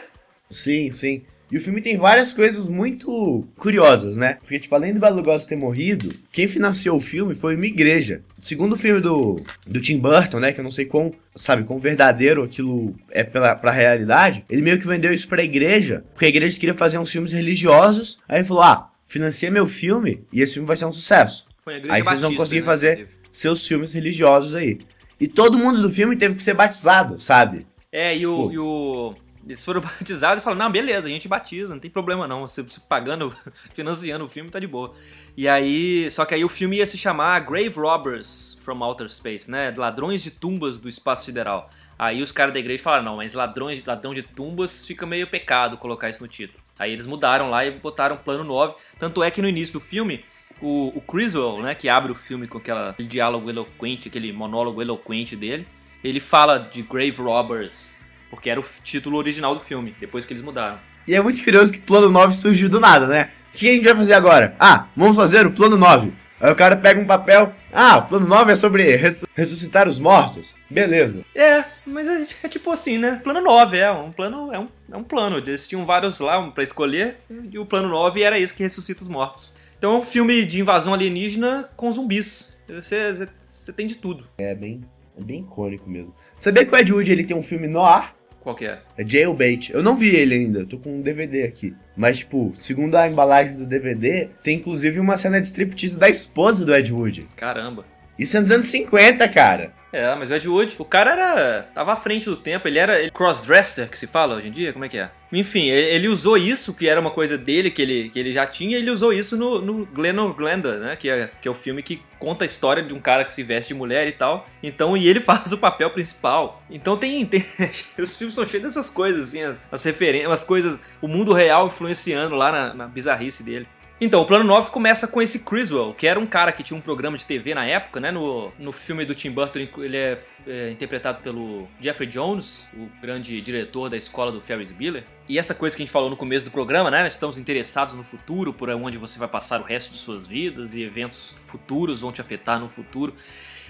Sim, 0.51 0.91
sim. 0.91 1.25
E 1.51 1.57
o 1.57 1.63
filme 1.63 1.81
tem 1.81 1.97
várias 1.97 2.35
coisas 2.35 2.69
muito 2.69 3.47
curiosas, 3.57 4.19
né? 4.19 4.35
Porque, 4.35 4.59
tipo, 4.59 4.75
além 4.75 4.93
do 4.93 5.01
Bela 5.01 5.17
Lugosi 5.17 5.49
ter 5.49 5.57
morrido, 5.57 6.15
quem 6.31 6.47
financiou 6.47 6.99
o 6.99 7.01
filme 7.01 7.35
foi 7.35 7.57
uma 7.57 7.65
igreja. 7.65 8.21
O 8.39 8.43
segundo 8.43 8.77
filme 8.77 9.01
do, 9.01 9.37
do 9.67 9.81
Tim 9.81 9.99
Burton, 9.99 10.41
né? 10.41 10.53
Que 10.53 10.61
eu 10.61 10.65
não 10.65 10.71
sei 10.71 10.85
quão, 10.85 11.11
sabe, 11.35 11.65
quão 11.65 11.79
verdadeiro 11.79 12.43
aquilo 12.43 12.95
é 13.11 13.25
pela, 13.25 13.55
pra 13.55 13.71
realidade. 13.71 14.45
Ele 14.51 14.61
meio 14.61 14.79
que 14.79 14.87
vendeu 14.87 15.13
isso 15.13 15.27
pra 15.27 15.43
igreja, 15.43 16.05
porque 16.13 16.27
a 16.27 16.29
igreja 16.29 16.61
queria 16.61 16.75
fazer 16.75 16.99
uns 16.99 17.11
filmes 17.11 17.33
religiosos. 17.33 18.19
Aí 18.29 18.41
ele 18.41 18.49
falou, 18.49 18.63
ah, 18.63 18.91
financia 19.09 19.51
meu 19.51 19.67
filme 19.67 20.25
e 20.33 20.41
esse 20.41 20.55
filme 20.55 20.69
vai 20.69 20.77
ser 20.77 20.85
um 20.85 20.93
sucesso. 20.93 21.47
aí 21.89 22.03
vocês 22.03 22.21
vão 22.21 22.35
conseguir 22.35 22.61
né, 22.61 22.67
fazer 22.67 23.09
seus 23.33 23.67
filmes 23.67 23.93
religiosos 23.93 24.55
aí. 24.55 24.79
E 25.19 25.27
todo 25.27 25.59
mundo 25.59 25.83
do 25.83 25.91
filme 25.91 26.17
teve 26.17 26.37
que 26.37 26.43
ser 26.43 26.55
batizado, 26.55 27.19
sabe? 27.19 27.67
É, 27.91 28.17
e 28.17 28.27
o, 28.27 28.53
e 28.53 28.59
o... 28.59 29.15
Eles 29.47 29.65
foram 29.65 29.81
batizados 29.83 30.41
e 30.41 30.45
falaram, 30.45 30.65
não, 30.65 30.71
beleza, 30.71 31.09
a 31.09 31.11
gente 31.11 31.27
batiza, 31.27 31.73
não 31.73 31.81
tem 31.81 31.91
problema 31.91 32.29
não. 32.29 32.43
Você, 32.43 32.63
você 32.63 32.79
pagando, 32.87 33.35
financiando 33.73 34.25
o 34.25 34.29
filme, 34.29 34.51
tá 34.51 34.61
de 34.61 34.67
boa. 34.67 34.95
E 35.37 35.49
aí, 35.49 36.09
só 36.11 36.25
que 36.25 36.35
aí 36.35 36.45
o 36.45 36.49
filme 36.49 36.77
ia 36.77 36.87
se 36.87 36.99
chamar 36.99 37.41
Grave 37.41 37.71
Robbers 37.71 38.59
from 38.61 38.83
Outer 38.85 39.09
Space, 39.09 39.51
né? 39.51 39.75
Ladrões 39.77 40.23
de 40.23 40.31
tumbas 40.31 40.79
do 40.79 40.89
espaço 40.89 41.25
sideral. 41.25 41.71
Aí 41.99 42.23
os 42.23 42.31
caras 42.31 42.55
da 42.55 42.61
igreja 42.61 42.83
falaram, 42.83 43.05
não, 43.05 43.17
mas 43.17 43.35
ladrões, 43.35 43.85
ladrão 43.85 44.15
de 44.15 44.23
tumbas 44.23 44.87
fica 44.87 45.05
meio 45.05 45.27
pecado 45.27 45.77
colocar 45.77 46.09
isso 46.09 46.23
no 46.23 46.29
título. 46.29 46.63
Aí 46.79 46.93
eles 46.93 47.07
mudaram 47.07 47.51
lá 47.51 47.65
e 47.65 47.71
botaram 47.71 48.17
plano 48.17 48.45
9. 48.45 48.75
Tanto 48.99 49.23
é 49.23 49.31
que 49.31 49.43
no 49.43 49.49
início 49.49 49.75
do 49.75 49.81
filme, 49.81 50.25
o, 50.61 50.93
o 50.97 51.01
Criswell, 51.01 51.63
né, 51.63 51.75
que 51.75 51.89
abre 51.89 52.13
o 52.13 52.15
filme 52.15 52.47
com 52.47 52.59
aquela, 52.59 52.91
aquele 52.91 53.09
diálogo 53.09 53.51
eloquente, 53.51 54.09
aquele 54.09 54.33
monólogo 54.33 54.81
eloquente 54.81 55.35
dele, 55.35 55.67
ele 56.03 56.21
fala 56.21 56.59
de 56.59 56.83
Grave 56.83 57.11
Robbers, 57.11 58.01
porque 58.31 58.49
era 58.49 58.61
o 58.61 58.65
título 58.85 59.17
original 59.19 59.55
do 59.55 59.61
filme, 59.61 59.95
depois 59.99 60.25
que 60.25 60.33
eles 60.33 60.43
mudaram. 60.43 60.79
E 61.07 61.15
é 61.15 61.23
muito 61.23 61.43
curioso 61.43 61.73
que 61.73 61.81
plano 61.81 62.11
9 62.11 62.35
surgiu 62.35 62.69
do 62.69 62.79
nada, 62.79 63.07
né? 63.07 63.31
O 63.55 63.59
que 63.59 63.69
a 63.69 63.73
gente 63.73 63.85
vai 63.85 63.97
fazer 63.97 64.13
agora? 64.13 64.55
Ah, 64.61 64.87
vamos 64.95 65.17
fazer 65.17 65.47
o 65.47 65.53
plano 65.53 65.77
9. 65.77 66.13
Aí 66.41 66.53
o 66.53 66.57
cara 66.57 66.77
pega 66.77 67.01
um 67.01 67.07
papel. 67.07 67.53
Ah, 67.73 67.99
o 67.99 68.07
plano 68.07 68.27
9 68.27 68.53
é 68.53 68.57
sobre 68.57 68.97
ressuscitar 69.35 69.89
os 69.89 69.99
mortos. 69.99 70.55
Beleza. 70.71 71.25
É, 71.35 71.65
mas 71.85 72.09
é, 72.09 72.27
é, 72.45 72.49
tipo 72.49 72.71
assim, 72.71 72.99
né? 72.99 73.21
Plano 73.23 73.41
9 73.41 73.79
é 73.79 73.91
um 73.91 74.11
plano. 74.11 74.53
É 74.53 74.59
um, 74.59 74.69
é 74.93 74.97
um 74.97 75.03
plano. 75.03 75.39
Eles 75.39 75.67
tinham 75.67 75.85
vários 75.85 76.21
lá 76.21 76.51
para 76.51 76.63
escolher. 76.63 77.17
E 77.51 77.59
o 77.59 77.67
plano 77.67 77.89
9 77.89 78.23
era 78.23 78.39
esse 78.39 78.55
que 78.55 78.63
ressuscita 78.63 79.03
os 79.03 79.09
mortos. 79.09 79.53
Então 79.79 79.97
é 79.97 79.99
um 79.99 80.03
filme 80.03 80.45
de 80.45 80.61
invasão 80.61 80.95
alienígena 80.95 81.69
com 81.77 81.91
zumbis. 81.91 82.57
Você, 82.69 83.29
você 83.51 83.73
tem 83.73 83.87
de 83.87 83.97
tudo. 83.97 84.27
É 84.39 84.55
bem, 84.55 84.83
é 85.17 85.23
bem 85.23 85.41
icônico 85.41 85.89
mesmo. 85.89 86.15
Sabia 86.39 86.65
que 86.65 86.73
o 86.73 86.77
Ed 86.77 86.93
Wood 86.93 87.11
ele 87.11 87.25
tem 87.25 87.37
um 87.37 87.43
filme 87.43 87.67
no 87.67 87.83
ar 87.83 88.18
qual 88.41 88.55
que 88.55 88.67
é? 88.67 88.79
É 88.97 89.05
Jailbait. 89.07 89.71
Eu 89.73 89.83
não 89.83 89.97
vi 89.97 90.09
ele 90.09 90.35
ainda, 90.35 90.65
tô 90.65 90.79
com 90.79 90.97
um 90.97 91.03
DVD 91.03 91.43
aqui. 91.43 91.75
Mas, 91.97 92.19
tipo, 92.19 92.53
segundo 92.57 92.97
a 92.97 93.09
embalagem 93.09 93.57
do 93.57 93.67
DVD, 93.67 94.29
tem 94.43 94.57
inclusive 94.59 95.01
uma 95.01 95.17
cena 95.17 95.41
de 95.41 95.49
striptease 95.49 95.99
da 95.99 96.09
esposa 96.09 96.65
do 96.65 96.75
Ed 96.75 96.93
Wood. 96.93 97.29
Caramba. 97.37 97.85
Isso 98.19 98.37
é 98.37 98.41
nos 98.41 98.51
anos 98.51 98.69
50, 98.69 99.29
cara. 99.29 99.73
É, 99.93 100.15
mas 100.15 100.31
o 100.31 100.35
Ed 100.35 100.49
Wood, 100.49 100.77
o 100.79 100.85
cara 100.85 101.13
era. 101.13 101.63
tava 101.75 101.93
à 101.93 101.97
frente 101.97 102.27
do 102.27 102.37
tempo, 102.37 102.69
ele 102.69 102.79
era 102.79 103.11
crossdresser, 103.11 103.89
que 103.89 103.99
se 103.99 104.07
fala 104.07 104.37
hoje 104.37 104.49
em 104.49 104.53
dia, 104.53 104.73
como 104.73 104.85
é 104.85 104.89
que 104.89 104.99
é? 104.99 105.11
Enfim, 105.31 105.67
ele 105.69 106.09
usou 106.09 106.39
isso, 106.39 106.75
que 106.75 106.89
era 106.89 107.01
uma 107.01 107.11
coisa 107.11 107.37
dele, 107.37 107.71
que 107.71 107.83
ele, 107.83 108.09
que 108.09 108.19
ele 108.19 108.33
já 108.33 108.47
tinha, 108.47 108.79
ele 108.79 108.91
usou 108.91 109.13
isso 109.13 109.37
no, 109.37 109.61
no 109.61 109.89
or 110.23 110.35
Glenda, 110.35 110.79
né? 110.79 110.97
Que 110.97 111.11
é, 111.11 111.31
que 111.41 111.47
é 111.47 111.51
o 111.51 111.55
filme 111.55 111.83
que 111.83 112.03
conta 112.19 112.45
a 112.45 112.47
história 112.47 112.83
de 112.83 112.95
um 112.95 113.01
cara 113.01 113.25
que 113.25 113.33
se 113.33 113.43
veste 113.43 113.73
de 113.73 113.79
mulher 113.79 114.07
e 114.07 114.13
tal. 114.13 114.47
Então, 114.63 114.97
e 114.97 115.07
ele 115.07 115.21
faz 115.21 115.53
o 115.53 115.59
papel 115.59 115.91
principal. 115.91 116.63
Então 116.71 116.97
tem. 116.97 117.25
tem 117.27 117.45
os 117.99 118.17
filmes 118.17 118.35
são 118.35 118.47
cheios 118.47 118.65
dessas 118.65 118.91
coisas, 118.91 119.29
assim, 119.29 119.41
as 119.71 119.85
referências, 119.85 120.33
as 120.33 120.45
coisas. 120.45 120.81
O 121.01 121.09
mundo 121.09 121.33
real 121.33 121.67
influenciando 121.67 122.35
lá 122.35 122.51
na, 122.51 122.75
na 122.75 122.87
bizarrice 122.87 123.43
dele. 123.43 123.67
Então, 124.01 124.23
o 124.23 124.25
plano 124.25 124.45
9 124.45 124.71
começa 124.71 125.09
com 125.09 125.21
esse 125.21 125.41
Criswell, 125.41 125.93
que 125.93 126.07
era 126.07 126.21
um 126.21 126.27
cara 126.27 126.53
que 126.53 126.63
tinha 126.63 126.77
um 126.77 126.81
programa 126.81 127.19
de 127.19 127.27
TV 127.27 127.53
na 127.53 127.67
época, 127.67 127.99
né? 127.99 128.13
No, 128.13 128.53
no 128.57 128.71
filme 128.71 129.05
do 129.05 129.13
Tim 129.13 129.31
Burton, 129.31 129.59
ele 129.79 129.97
é, 129.97 130.19
é 130.47 130.71
interpretado 130.71 131.21
pelo 131.21 131.67
Jeffrey 131.81 132.09
Jones, 132.09 132.69
o 132.75 132.89
grande 133.03 133.41
diretor 133.41 133.91
da 133.91 133.97
escola 133.97 134.31
do 134.31 134.41
Ferris 134.41 134.71
Bueller. 134.71 135.03
E 135.29 135.37
essa 135.37 135.53
coisa 135.53 135.77
que 135.77 135.83
a 135.83 135.85
gente 135.85 135.93
falou 135.93 136.09
no 136.09 136.17
começo 136.17 136.45
do 136.45 136.51
programa, 136.53 136.93
né? 136.93 137.03
Nós 137.03 137.15
estamos 137.15 137.39
interessados 137.39 137.95
no 137.95 138.05
futuro, 138.05 138.53
por 138.53 138.71
onde 138.71 138.97
você 138.97 139.19
vai 139.19 139.29
passar 139.29 139.61
o 139.61 139.65
resto 139.65 139.93
de 139.93 139.99
suas 139.99 140.27
vidas 140.27 140.75
e 140.75 140.83
eventos 140.83 141.35
futuros 141.47 142.01
vão 142.01 142.13
te 142.13 142.21
afetar 142.21 142.61
no 142.61 142.69
futuro. 142.69 143.15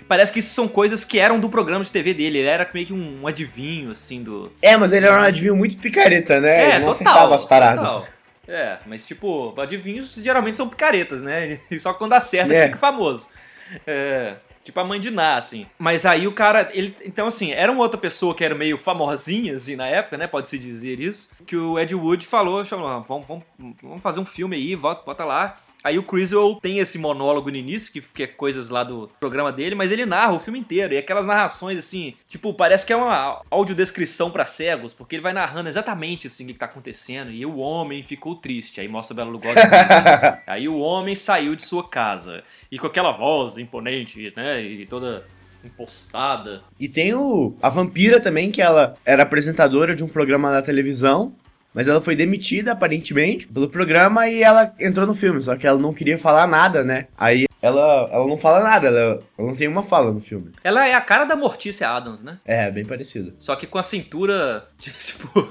Parece 0.07 0.31
que 0.31 0.41
isso 0.41 0.55
são 0.55 0.69
coisas 0.69 1.05
que 1.05 1.19
eram 1.19 1.41
do 1.41 1.49
programa 1.49 1.83
de 1.83 1.91
TV 1.91 2.13
dele. 2.13 2.39
Ele 2.39 2.49
era 2.49 2.69
meio 2.73 2.87
que 2.87 2.93
um 2.93 3.27
adivinho, 3.27 3.91
assim, 3.91 4.23
do. 4.23 4.53
É, 4.61 4.77
mas 4.77 4.93
ele 4.93 5.07
era 5.07 5.21
um 5.21 5.25
adivinho 5.25 5.57
muito 5.57 5.79
picareta, 5.79 6.39
né? 6.39 6.49
É, 6.49 6.69
ele 6.69 6.85
não 6.85 6.93
total, 6.93 7.13
acertava 7.13 7.35
as 7.35 7.45
paradas. 7.47 7.89
total. 7.89 8.18
É, 8.49 8.79
mas 8.87 9.05
tipo, 9.05 9.55
adivinhos 9.61 10.15
geralmente 10.15 10.57
são 10.57 10.69
picaretas, 10.69 11.21
né? 11.21 11.61
E 11.71 11.79
só 11.79 11.93
quando 11.93 12.15
acerta 12.15 12.53
É. 12.55 12.65
fica 12.67 12.79
famoso. 12.79 13.29
É. 13.87 14.37
Tipo 14.65 14.81
a 14.81 14.85
mãe 14.85 15.01
de 15.01 15.11
Ná, 15.11 15.37
assim. 15.37 15.67
Mas 15.79 16.05
aí 16.05 16.27
o 16.27 16.33
cara, 16.33 16.69
ele. 16.73 16.95
Então, 17.05 17.27
assim, 17.27 17.53
era 17.53 17.71
uma 17.73 17.83
outra 17.83 17.99
pessoa 17.99 18.35
que 18.35 18.45
era 18.45 18.55
meio 18.55 18.77
famosinha, 18.77 19.57
assim, 19.57 19.77
na 19.77 19.87
época, 19.87 20.19
né? 20.19 20.27
Pode-se 20.27 20.59
dizer 20.59 21.01
isso. 21.01 21.31
Que 21.47 21.57
o 21.57 21.79
Ed 21.79 21.95
Wood 21.95 22.27
falou, 22.27 22.63
falou 22.67 22.87
"Ah, 22.87 22.99
vamos, 22.99 23.27
vamos, 23.27 23.45
vamos 23.83 24.03
fazer 24.03 24.21
um 24.21 24.27
filme 24.27 24.57
aí, 24.57 24.77
bota, 24.77 25.03
bota 25.07 25.25
lá. 25.25 25.57
Aí 25.83 25.99
o 25.99 26.03
Criswell 26.03 26.59
tem 26.61 26.79
esse 26.79 26.99
monólogo 26.99 27.51
no 27.51 27.57
início, 27.57 27.93
que, 27.93 28.01
que 28.01 28.23
é 28.25 28.27
coisas 28.27 28.69
lá 28.69 28.83
do 28.83 29.11
programa 29.21 29.53
dele, 29.53 29.75
mas 29.75 29.93
ele 29.93 30.05
narra 30.05 30.33
o 30.33 30.41
filme 30.41 30.59
inteiro. 30.59 30.95
E 30.95 30.99
aquelas 30.99 31.25
narrações, 31.25 31.79
assim, 31.79 32.15
tipo, 32.29 32.53
parece 32.53 32.85
que 32.85 32.93
é 32.93 32.97
uma 32.97 33.43
audiodescrição 33.51 34.31
pra 34.31 34.45
cegos, 34.45 34.93
porque 34.93 35.17
ele 35.17 35.23
vai 35.23 35.33
narrando 35.33 35.69
exatamente, 35.69 36.27
assim, 36.27 36.45
o 36.45 36.47
que 36.49 36.55
tá 36.55 36.67
acontecendo. 36.67 37.31
E 37.31 37.47
o 37.47 37.59
homem 37.59 38.03
ficou 38.03 38.35
triste. 38.35 38.81
Aí 38.81 38.89
mostra 38.89 39.15
o 39.15 39.17
Belo 39.17 39.31
Lugosi. 39.31 39.61
Aí 40.47 40.69
o 40.69 40.79
homem 40.79 41.15
saiu 41.15 41.55
de 41.55 41.65
sua 41.65 41.89
casa. 41.89 42.43
E 42.71 42.79
com 42.79 42.87
aquela 42.87 43.13
voz 43.13 43.57
imponente, 43.59 44.33
né? 44.37 44.61
E 44.61 44.87
toda 44.87 45.25
impostada. 45.65 46.63
E 46.79 46.89
tem 46.89 47.15
o, 47.15 47.55
a 47.63 47.69
vampira 47.69 48.21
também, 48.21 48.51
que 48.51 48.63
ela 48.63 48.95
era 49.05 49.23
apresentadora 49.23 49.95
de 49.95 50.05
um 50.05 50.09
programa 50.09 50.51
na 50.51 50.63
televisão, 50.63 51.33
mas 51.75 51.87
ela 51.89 52.01
foi 52.01 52.17
demitida, 52.17 52.73
aparentemente, 52.73 53.47
pelo 53.47 53.69
programa 53.69 54.29
e 54.29 54.43
ela 54.43 54.75
entrou 54.81 55.07
no 55.07 55.15
filme, 55.15 55.41
só 55.41 55.57
que 55.57 55.67
ela 55.67 55.79
não 55.79 55.93
queria 55.95 56.19
falar 56.19 56.47
nada, 56.47 56.83
né? 56.85 57.07
Aí 57.17 57.47
ela, 57.61 58.09
ela 58.13 58.27
não 58.27 58.39
fala 58.39 58.63
nada, 58.63 58.87
ela, 58.87 58.99
ela 59.37 59.49
não 59.49 59.57
tem 59.57 59.67
uma 59.67 59.83
fala 59.83 60.13
no 60.13 60.21
filme. 60.21 60.53
Ela 60.63 60.87
é 60.87 60.95
a 60.95 61.01
cara 61.01 61.25
da 61.25 61.35
Mortícia 61.35 61.89
Adams, 61.89 62.23
né? 62.23 62.39
É, 62.45 62.71
bem 62.71 62.85
parecido. 62.85 63.33
Só 63.37 63.57
que 63.57 63.67
com 63.67 63.79
a 63.79 63.83
cintura, 63.83 64.69
tipo, 64.79 65.49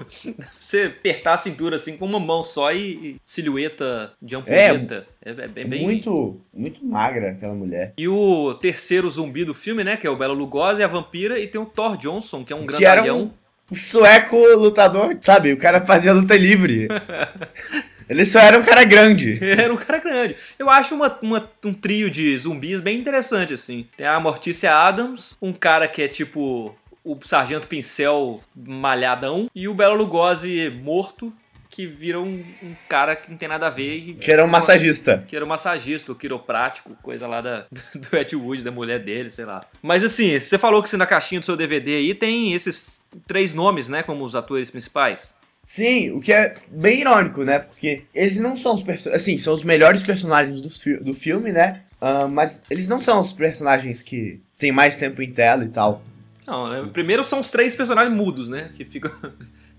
você 0.59 0.83
apertar 0.97 1.33
a 1.33 1.37
cintura 1.37 1.75
assim 1.75 1.97
com 1.97 2.05
uma 2.05 2.19
mão 2.19 2.43
só 2.43 2.71
e, 2.71 2.79
e 2.79 3.15
silhueta 3.25 4.13
de 4.21 4.35
ampulheta. 4.35 5.05
É, 5.23 5.31
é 5.31 5.47
bem, 5.47 5.67
bem- 5.67 5.83
Muito, 5.83 6.39
muito 6.53 6.83
magra 6.85 7.31
aquela 7.31 7.53
mulher. 7.53 7.93
E 7.97 8.07
o 8.07 8.53
terceiro 8.53 9.09
zumbi 9.09 9.43
do 9.43 9.53
filme, 9.53 9.83
né? 9.83 9.97
Que 9.97 10.07
é 10.07 10.09
o 10.09 10.15
Bela 10.15 10.33
Lugosi, 10.33 10.81
a 10.83 10.87
vampira, 10.87 11.37
e 11.39 11.47
tem 11.47 11.59
o 11.59 11.65
Thor 11.65 11.97
Johnson, 11.97 12.43
que 12.45 12.53
é 12.53 12.55
um 12.55 12.61
Que 12.61 12.67
grandalhão. 12.67 13.33
Um 13.71 13.75
sueco 13.75 14.37
lutador, 14.55 15.17
sabe? 15.21 15.51
O 15.53 15.57
cara 15.57 15.85
fazia 15.85 16.13
luta 16.13 16.35
livre. 16.35 16.87
Ele 18.09 18.25
só 18.25 18.39
era 18.39 18.57
um 18.57 18.63
cara 18.63 18.85
grande. 18.85 19.37
Era 19.43 19.73
um 19.73 19.77
cara 19.77 19.99
grande. 19.99 20.35
Eu 20.57 20.69
acho 20.69 20.95
uma, 20.95 21.19
uma- 21.21 21.49
um 21.65 21.73
trio 21.73 22.09
de 22.09 22.37
zumbis 22.37 22.79
bem 22.79 22.97
interessante, 22.99 23.53
assim. 23.53 23.85
Tem 23.97 24.07
a 24.07 24.17
Mortícia 24.19 24.73
Adams, 24.73 25.37
um 25.41 25.51
cara 25.51 25.87
que 25.89 26.01
é 26.01 26.07
tipo 26.07 26.73
o 27.03 27.17
Sargento 27.23 27.67
Pincel 27.67 28.41
malhadão, 28.55 29.49
e 29.55 29.67
o 29.67 29.73
Bela 29.73 29.93
Lugosi 29.93 30.69
morto, 30.81 31.33
que 31.69 31.85
vira 31.85 32.19
um, 32.19 32.43
um 32.63 32.75
cara 32.89 33.13
que 33.15 33.29
não 33.29 33.37
tem 33.37 33.47
nada 33.49 33.67
a 33.67 33.69
ver. 33.69 33.95
E, 33.97 34.13
Que 34.13 34.31
era 34.31 34.43
um 34.43 34.47
massagista. 34.47 35.23
que 35.27 35.35
era 35.35 35.43
o 35.43 35.47
massagista, 35.47 36.11
o 36.11 36.15
quiroprático, 36.15 36.95
coisa 37.03 37.27
lá 37.27 37.41
da, 37.41 37.65
do 37.93 38.17
Ed 38.17 38.35
Wood, 38.37 38.63
da 38.63 38.71
mulher 38.71 38.99
dele, 38.99 39.29
sei 39.29 39.43
lá. 39.45 39.61
Mas 39.81 40.03
assim, 40.03 40.39
você 40.39 40.57
falou 40.57 40.81
que 40.81 40.89
se 40.89 40.95
na 40.97 41.05
caixinha 41.05 41.39
do 41.41 41.45
seu 41.45 41.57
DVD 41.57 41.95
aí 41.95 42.13
tem 42.13 42.53
esses 42.53 42.96
três 43.27 43.53
nomes, 43.53 43.87
né, 43.89 44.03
como 44.03 44.23
os 44.23 44.35
atores 44.35 44.69
principais. 44.71 45.33
Sim, 45.65 46.11
o 46.11 46.21
que 46.21 46.31
é 46.31 46.55
bem 46.71 47.01
irônico, 47.01 47.43
né? 47.43 47.59
Porque 47.59 48.03
eles 48.15 48.39
não 48.39 48.55
são 48.55 48.75
os 48.75 48.83
personagens. 48.83 49.21
Assim, 49.21 49.37
são 49.37 49.53
os 49.53 49.63
melhores 49.63 50.01
personagens 50.01 50.61
do, 50.61 50.69
fi- 50.69 50.97
do 50.97 51.13
filme, 51.13 51.51
né? 51.51 51.81
Ah, 51.99 52.27
mas 52.27 52.61
eles 52.69 52.87
não 52.87 53.01
são 53.01 53.19
os 53.19 53.33
personagens 53.33 54.01
que 54.01 54.39
têm 54.57 54.71
mais 54.71 54.95
tempo 54.95 55.21
em 55.21 55.31
tela 55.31 55.65
e 55.65 55.69
tal. 55.69 56.01
Não, 56.45 56.69
né? 56.69 56.89
Primeiro 56.93 57.25
são 57.25 57.41
os 57.41 57.49
três 57.51 57.75
personagens 57.75 58.15
mudos, 58.15 58.47
né? 58.47 58.69
Que 58.77 58.85
ficam. 58.85 59.11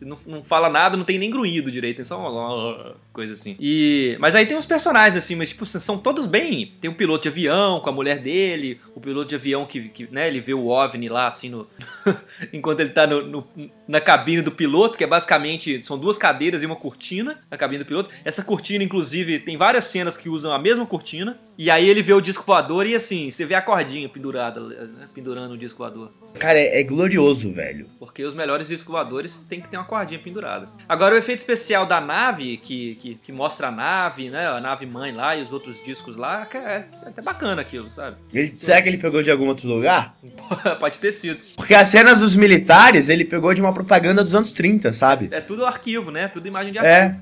Não, 0.00 0.16
não 0.26 0.44
fala 0.44 0.68
nada, 0.70 0.96
não 0.96 1.04
tem 1.04 1.18
nem 1.18 1.28
grunhido 1.30 1.70
direito, 1.70 1.96
tem 1.96 2.04
só 2.04 2.18
uma 2.20 2.94
coisa 3.12 3.34
assim. 3.34 3.56
E, 3.58 4.16
mas 4.20 4.34
aí 4.34 4.46
tem 4.46 4.56
uns 4.56 4.64
personagens 4.66 5.16
assim, 5.16 5.34
mas 5.34 5.48
tipo, 5.48 5.66
são 5.66 5.98
todos 5.98 6.24
bem. 6.26 6.72
Tem 6.80 6.88
um 6.90 6.94
piloto 6.94 7.24
de 7.24 7.28
avião 7.28 7.80
com 7.80 7.88
a 7.90 7.92
mulher 7.92 8.18
dele, 8.18 8.80
o 8.94 9.00
piloto 9.00 9.28
de 9.28 9.34
avião 9.34 9.66
que, 9.66 9.88
que 9.88 10.08
né, 10.12 10.28
ele 10.28 10.38
vê 10.40 10.54
o 10.54 10.66
OVNI 10.66 11.08
lá 11.08 11.26
assim 11.26 11.48
no. 11.50 11.66
enquanto 12.52 12.80
ele 12.80 12.90
tá 12.90 13.06
no, 13.06 13.22
no- 13.26 13.48
na 13.88 14.00
cabine 14.00 14.42
do 14.42 14.52
piloto, 14.52 14.96
que 14.96 15.04
é 15.04 15.06
basicamente. 15.06 15.82
São 15.82 15.98
duas 15.98 16.16
cadeiras 16.16 16.62
e 16.62 16.66
uma 16.66 16.76
cortina 16.76 17.38
na 17.50 17.56
cabine 17.56 17.82
do 17.82 17.86
piloto. 17.86 18.10
Essa 18.24 18.42
cortina, 18.44 18.84
inclusive, 18.84 19.40
tem 19.40 19.56
várias 19.56 19.86
cenas 19.86 20.16
que 20.16 20.28
usam 20.28 20.52
a 20.52 20.58
mesma 20.58 20.86
cortina. 20.86 21.38
E 21.58 21.72
aí 21.72 21.90
ele 21.90 22.02
vê 22.02 22.12
o 22.12 22.20
disco 22.20 22.44
voador 22.44 22.86
e 22.86 22.94
assim, 22.94 23.32
você 23.32 23.44
vê 23.44 23.56
a 23.56 23.60
cordinha 23.60 24.08
pendurada, 24.08 24.60
né, 24.60 25.08
pendurando 25.12 25.54
o 25.54 25.58
disco 25.58 25.78
voador. 25.78 26.12
Cara, 26.38 26.56
é, 26.56 26.78
é 26.78 26.84
glorioso, 26.84 27.52
velho. 27.52 27.88
Porque 27.98 28.22
os 28.22 28.32
melhores 28.32 28.68
discos 28.68 28.92
voadores 28.92 29.40
tem 29.40 29.60
que 29.60 29.68
ter 29.68 29.76
uma 29.76 29.84
cordinha 29.84 30.20
pendurada. 30.20 30.68
Agora 30.88 31.16
o 31.16 31.18
efeito 31.18 31.40
especial 31.40 31.84
da 31.84 32.00
nave, 32.00 32.58
que, 32.58 32.94
que, 32.94 33.14
que 33.16 33.32
mostra 33.32 33.68
a 33.68 33.70
nave, 33.72 34.30
né? 34.30 34.46
A 34.46 34.60
nave 34.60 34.86
mãe 34.86 35.10
lá 35.10 35.34
e 35.34 35.42
os 35.42 35.52
outros 35.52 35.82
discos 35.82 36.14
lá, 36.14 36.46
é, 36.54 36.58
é 36.58 36.84
até 37.06 37.22
bacana 37.22 37.60
aquilo, 37.60 37.92
sabe? 37.92 38.18
Ele, 38.32 38.54
será 38.56 38.80
que 38.80 38.88
ele 38.88 38.98
pegou 38.98 39.20
de 39.20 39.30
algum 39.32 39.48
outro 39.48 39.66
lugar? 39.66 40.16
Pode 40.78 41.00
ter 41.00 41.10
sido. 41.10 41.40
Porque 41.56 41.74
as 41.74 41.88
cenas 41.88 42.20
dos 42.20 42.36
militares 42.36 43.08
ele 43.08 43.24
pegou 43.24 43.52
de 43.52 43.60
uma 43.60 43.72
propaganda 43.72 44.22
dos 44.22 44.36
anos 44.36 44.52
30, 44.52 44.92
sabe? 44.92 45.28
É 45.32 45.40
tudo 45.40 45.66
arquivo, 45.66 46.12
né? 46.12 46.28
Tudo 46.28 46.46
imagem 46.46 46.70
de 46.70 46.78
arquivo. 46.78 47.20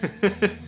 É. 0.00 0.54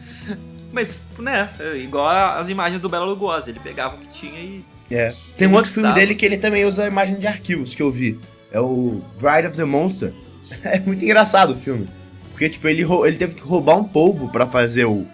Mas, 0.73 1.01
né? 1.19 1.51
é 1.59 1.77
igual 1.77 2.09
as 2.09 2.49
imagens 2.49 2.81
do 2.81 2.89
Bela 2.89 3.07
Lugosi. 3.07 3.51
Ele 3.51 3.61
pegava 3.61 3.97
o 3.97 3.99
que 3.99 4.09
tinha 4.09 4.41
e. 4.41 4.65
É. 4.91 5.13
Tem 5.37 5.49
um 5.49 5.55
outro 5.55 5.71
filme 5.71 5.93
dele 5.93 6.15
que 6.15 6.25
ele 6.25 6.39
também 6.39 6.65
usa 6.65 6.85
a 6.85 6.87
imagem 6.87 7.19
de 7.19 7.27
arquivos 7.27 7.75
que 7.75 7.83
eu 7.83 7.91
vi. 7.91 8.19
É 8.53 8.61
o 8.61 9.03
Bride 9.19 9.49
of 9.49 9.57
the 9.57 9.65
Monster. 9.65 10.13
É 10.63 10.79
muito 10.79 11.05
engraçado 11.05 11.55
o 11.55 11.57
filme. 11.57 11.89
Porque, 12.31 12.49
tipo, 12.49 12.69
ele, 12.69 12.85
ele 13.05 13.17
teve 13.17 13.35
que 13.35 13.43
roubar 13.43 13.77
um 13.77 13.83
polvo 13.83 14.29
pra 14.29 14.47
fazer 14.47 14.85
o, 14.85 15.05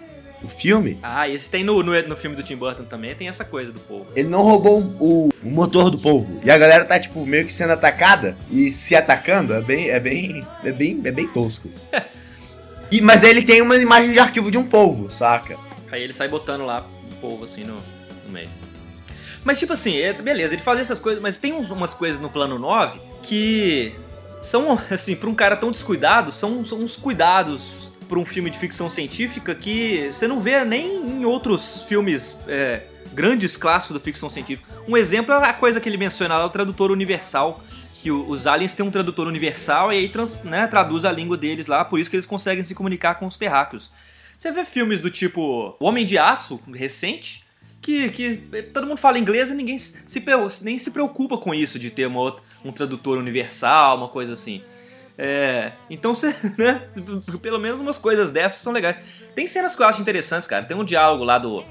o 0.43 0.47
filme. 0.47 0.99
Ah, 1.01 1.27
esse 1.27 1.49
tem 1.49 1.63
no, 1.63 1.81
no, 1.81 1.99
no 2.03 2.15
filme 2.15 2.35
do 2.35 2.43
Tim 2.43 2.55
Burton 2.55 2.83
também, 2.83 3.15
tem 3.15 3.29
essa 3.29 3.43
coisa 3.43 3.71
do 3.71 3.79
povo. 3.79 4.05
Ele 4.15 4.27
não 4.29 4.43
roubou 4.43 4.81
o, 4.99 5.29
o 5.41 5.49
motor 5.49 5.89
do 5.89 5.97
polvo. 5.97 6.37
E 6.43 6.51
a 6.51 6.57
galera 6.57 6.85
tá, 6.85 6.99
tipo, 6.99 7.25
meio 7.25 7.45
que 7.45 7.53
sendo 7.53 7.73
atacada 7.73 8.37
e 8.51 8.71
se 8.71 8.95
atacando. 8.95 9.53
É 9.53 9.61
bem. 9.61 9.89
É 9.89 9.99
bem. 9.99 10.45
É 10.63 10.71
bem, 10.71 11.01
é 11.03 11.11
bem 11.11 11.27
tosco. 11.27 11.71
E, 12.91 13.01
mas 13.01 13.23
ele 13.23 13.41
tem 13.43 13.61
uma 13.61 13.75
imagem 13.75 14.13
de 14.13 14.19
arquivo 14.19 14.51
de 14.51 14.57
um 14.57 14.65
polvo, 14.65 15.09
saca? 15.09 15.57
Aí 15.91 16.01
ele 16.03 16.13
sai 16.13 16.27
botando 16.27 16.65
lá 16.65 16.85
o 17.11 17.15
povo 17.15 17.43
assim 17.45 17.63
no, 17.63 17.75
no 18.25 18.31
meio. 18.31 18.49
Mas 19.43 19.59
tipo 19.59 19.73
assim, 19.73 19.97
é, 19.97 20.13
beleza, 20.13 20.53
ele 20.53 20.61
faz 20.61 20.79
essas 20.79 20.99
coisas, 20.99 21.21
mas 21.21 21.37
tem 21.37 21.53
uns- 21.53 21.69
umas 21.69 21.93
coisas 21.93 22.19
no 22.19 22.29
plano 22.29 22.57
9 22.57 22.99
que 23.23 23.93
são, 24.41 24.79
assim, 24.89 25.15
pra 25.15 25.29
um 25.29 25.35
cara 25.35 25.55
tão 25.55 25.71
descuidado, 25.71 26.31
são, 26.31 26.63
são 26.65 26.79
uns 26.79 26.95
cuidados 26.95 27.91
pra 28.07 28.19
um 28.19 28.25
filme 28.25 28.49
de 28.49 28.57
ficção 28.59 28.89
científica 28.89 29.55
que 29.55 30.09
você 30.13 30.27
não 30.27 30.39
vê 30.39 30.63
nem 30.63 30.95
em 30.97 31.25
outros 31.25 31.83
filmes 31.85 32.39
é, 32.47 32.83
grandes 33.13 33.57
clássicos 33.57 33.97
da 33.97 34.03
ficção 34.03 34.29
científica. 34.29 34.67
Um 34.87 34.95
exemplo 34.97 35.33
é 35.33 35.49
a 35.49 35.53
coisa 35.53 35.79
que 35.79 35.87
ele 35.89 35.97
menciona 35.97 36.37
lá, 36.37 36.45
o 36.45 36.49
tradutor 36.49 36.91
universal. 36.91 37.63
Que 38.03 38.11
os 38.11 38.45
aliens 38.45 38.73
têm 38.73 38.85
um 38.85 38.91
tradutor 38.91 39.27
universal 39.27 39.93
e 39.93 39.95
aí 39.97 40.09
trans- 40.09 40.43
né, 40.43 40.67
traduz 40.67 41.05
a 41.05 41.11
língua 41.11 41.37
deles 41.37 41.67
lá, 41.67 41.85
por 41.85 41.97
isso 41.99 42.09
que 42.09 42.17
eles 42.17 42.25
conseguem 42.25 42.61
se 42.61 42.75
comunicar 42.75 43.15
com 43.15 43.25
os 43.25 43.37
terráqueos. 43.37 43.93
Você 44.37 44.51
vê 44.51 44.65
filmes 44.65 44.99
do 44.99 45.09
tipo 45.09 45.73
O 45.79 45.85
Homem 45.85 46.05
de 46.05 46.17
Aço, 46.17 46.59
recente, 46.73 47.45
que, 47.81 48.09
que 48.09 48.37
todo 48.73 48.85
mundo 48.85 48.97
fala 48.97 49.17
inglês 49.17 49.49
e 49.49 49.53
ninguém 49.53 49.77
se, 49.77 50.03
nem 50.63 50.77
se 50.77 50.91
preocupa 50.91 51.37
com 51.37 51.53
isso, 51.53 51.79
de 51.79 51.89
ter 51.89 52.05
uma 52.05 52.35
um 52.65 52.73
tradutor 52.73 53.17
universal, 53.17 53.97
uma 53.97 54.09
coisa 54.09 54.33
assim. 54.33 54.61
É, 55.17 55.71
então 55.89 56.13
você, 56.13 56.35
né, 56.57 56.89
pelo 57.41 57.59
menos 57.59 57.79
umas 57.79 57.97
coisas 57.97 58.31
dessas 58.31 58.59
são 58.59 58.73
legais. 58.73 58.97
Tem 59.33 59.47
cenas 59.47 59.77
que 59.77 59.81
eu 59.81 59.87
acho 59.87 60.01
interessantes, 60.01 60.45
cara. 60.45 60.65
Tem 60.65 60.75
um 60.75 60.83
diálogo 60.83 61.23
lá 61.23 61.37
do, 61.37 61.63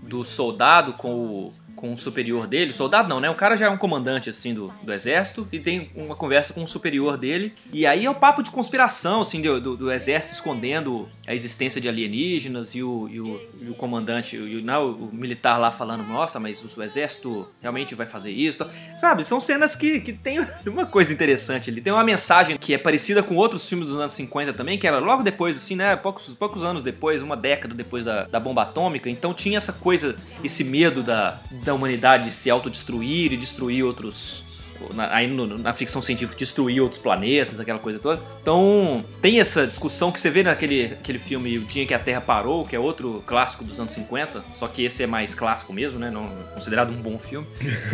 do 0.00 0.24
soldado 0.24 0.92
com 0.92 1.12
o, 1.14 1.48
com 1.82 1.92
o 1.92 1.98
superior 1.98 2.46
dele, 2.46 2.72
soldado 2.72 3.08
não, 3.08 3.18
né? 3.18 3.28
O 3.28 3.34
cara 3.34 3.56
já 3.56 3.66
é 3.66 3.68
um 3.68 3.76
comandante, 3.76 4.30
assim, 4.30 4.54
do, 4.54 4.72
do 4.84 4.92
exército, 4.92 5.48
e 5.50 5.58
tem 5.58 5.90
uma 5.96 6.14
conversa 6.14 6.54
com 6.54 6.62
o 6.62 6.66
superior 6.66 7.16
dele. 7.16 7.52
E 7.72 7.84
aí 7.84 8.06
é 8.06 8.10
o 8.10 8.14
papo 8.14 8.40
de 8.40 8.52
conspiração, 8.52 9.22
assim, 9.22 9.42
do, 9.42 9.60
do, 9.60 9.76
do 9.76 9.90
exército 9.90 10.32
escondendo 10.32 11.08
a 11.26 11.34
existência 11.34 11.80
de 11.80 11.88
alienígenas 11.88 12.76
e 12.76 12.84
o, 12.84 13.08
e 13.08 13.20
o, 13.20 13.40
e 13.62 13.68
o 13.68 13.74
comandante, 13.74 14.36
e, 14.36 14.62
não, 14.62 14.92
o 14.92 15.10
militar 15.12 15.58
lá 15.58 15.72
falando, 15.72 16.04
nossa, 16.04 16.38
mas 16.38 16.62
o, 16.62 16.80
o 16.80 16.84
exército 16.84 17.48
realmente 17.60 17.96
vai 17.96 18.06
fazer 18.06 18.30
isso. 18.30 18.64
Sabe, 18.96 19.24
são 19.24 19.40
cenas 19.40 19.74
que, 19.74 19.98
que 19.98 20.12
tem 20.12 20.38
uma 20.64 20.86
coisa 20.86 21.12
interessante 21.12 21.68
ali. 21.68 21.80
Tem 21.80 21.92
uma 21.92 22.04
mensagem 22.04 22.56
que 22.56 22.72
é 22.72 22.78
parecida 22.78 23.24
com 23.24 23.34
outros 23.34 23.68
filmes 23.68 23.88
dos 23.88 23.98
anos 23.98 24.12
50 24.12 24.52
também, 24.52 24.78
que 24.78 24.86
era 24.86 25.00
logo 25.00 25.24
depois, 25.24 25.56
assim, 25.56 25.74
né? 25.74 25.96
Poucos, 25.96 26.32
poucos 26.34 26.62
anos 26.62 26.80
depois, 26.80 27.22
uma 27.22 27.36
década 27.36 27.74
depois 27.74 28.04
da, 28.04 28.22
da 28.22 28.38
bomba 28.38 28.62
atômica. 28.62 29.10
Então 29.10 29.34
tinha 29.34 29.58
essa 29.58 29.72
coisa, 29.72 30.14
esse 30.44 30.62
medo 30.62 31.02
da, 31.02 31.40
da 31.50 31.71
humanidade 31.74 32.30
se 32.30 32.50
autodestruir 32.50 33.32
e 33.32 33.36
destruir 33.36 33.84
outros. 33.84 34.44
Na, 34.94 35.14
aí 35.14 35.28
no, 35.28 35.46
na 35.46 35.72
ficção 35.72 36.02
científica, 36.02 36.36
destruir 36.36 36.80
outros 36.80 37.00
planetas, 37.00 37.60
aquela 37.60 37.78
coisa 37.78 38.00
toda. 38.00 38.20
Então, 38.40 39.04
tem 39.20 39.38
essa 39.38 39.64
discussão 39.64 40.10
que 40.10 40.18
você 40.18 40.28
vê 40.28 40.42
naquele 40.42 40.86
aquele 40.86 41.20
filme 41.20 41.56
O 41.58 41.60
Dia 41.60 41.84
em 41.84 41.86
que 41.86 41.94
a 41.94 42.00
Terra 42.00 42.20
Parou, 42.20 42.64
que 42.66 42.74
é 42.74 42.80
outro 42.80 43.22
clássico 43.24 43.62
dos 43.62 43.78
anos 43.78 43.92
50, 43.92 44.44
só 44.58 44.66
que 44.66 44.84
esse 44.84 45.00
é 45.02 45.06
mais 45.06 45.36
clássico 45.36 45.72
mesmo, 45.72 46.00
né? 46.00 46.10
Não, 46.10 46.26
considerado 46.52 46.90
um 46.90 47.00
bom 47.00 47.16
filme. 47.16 47.46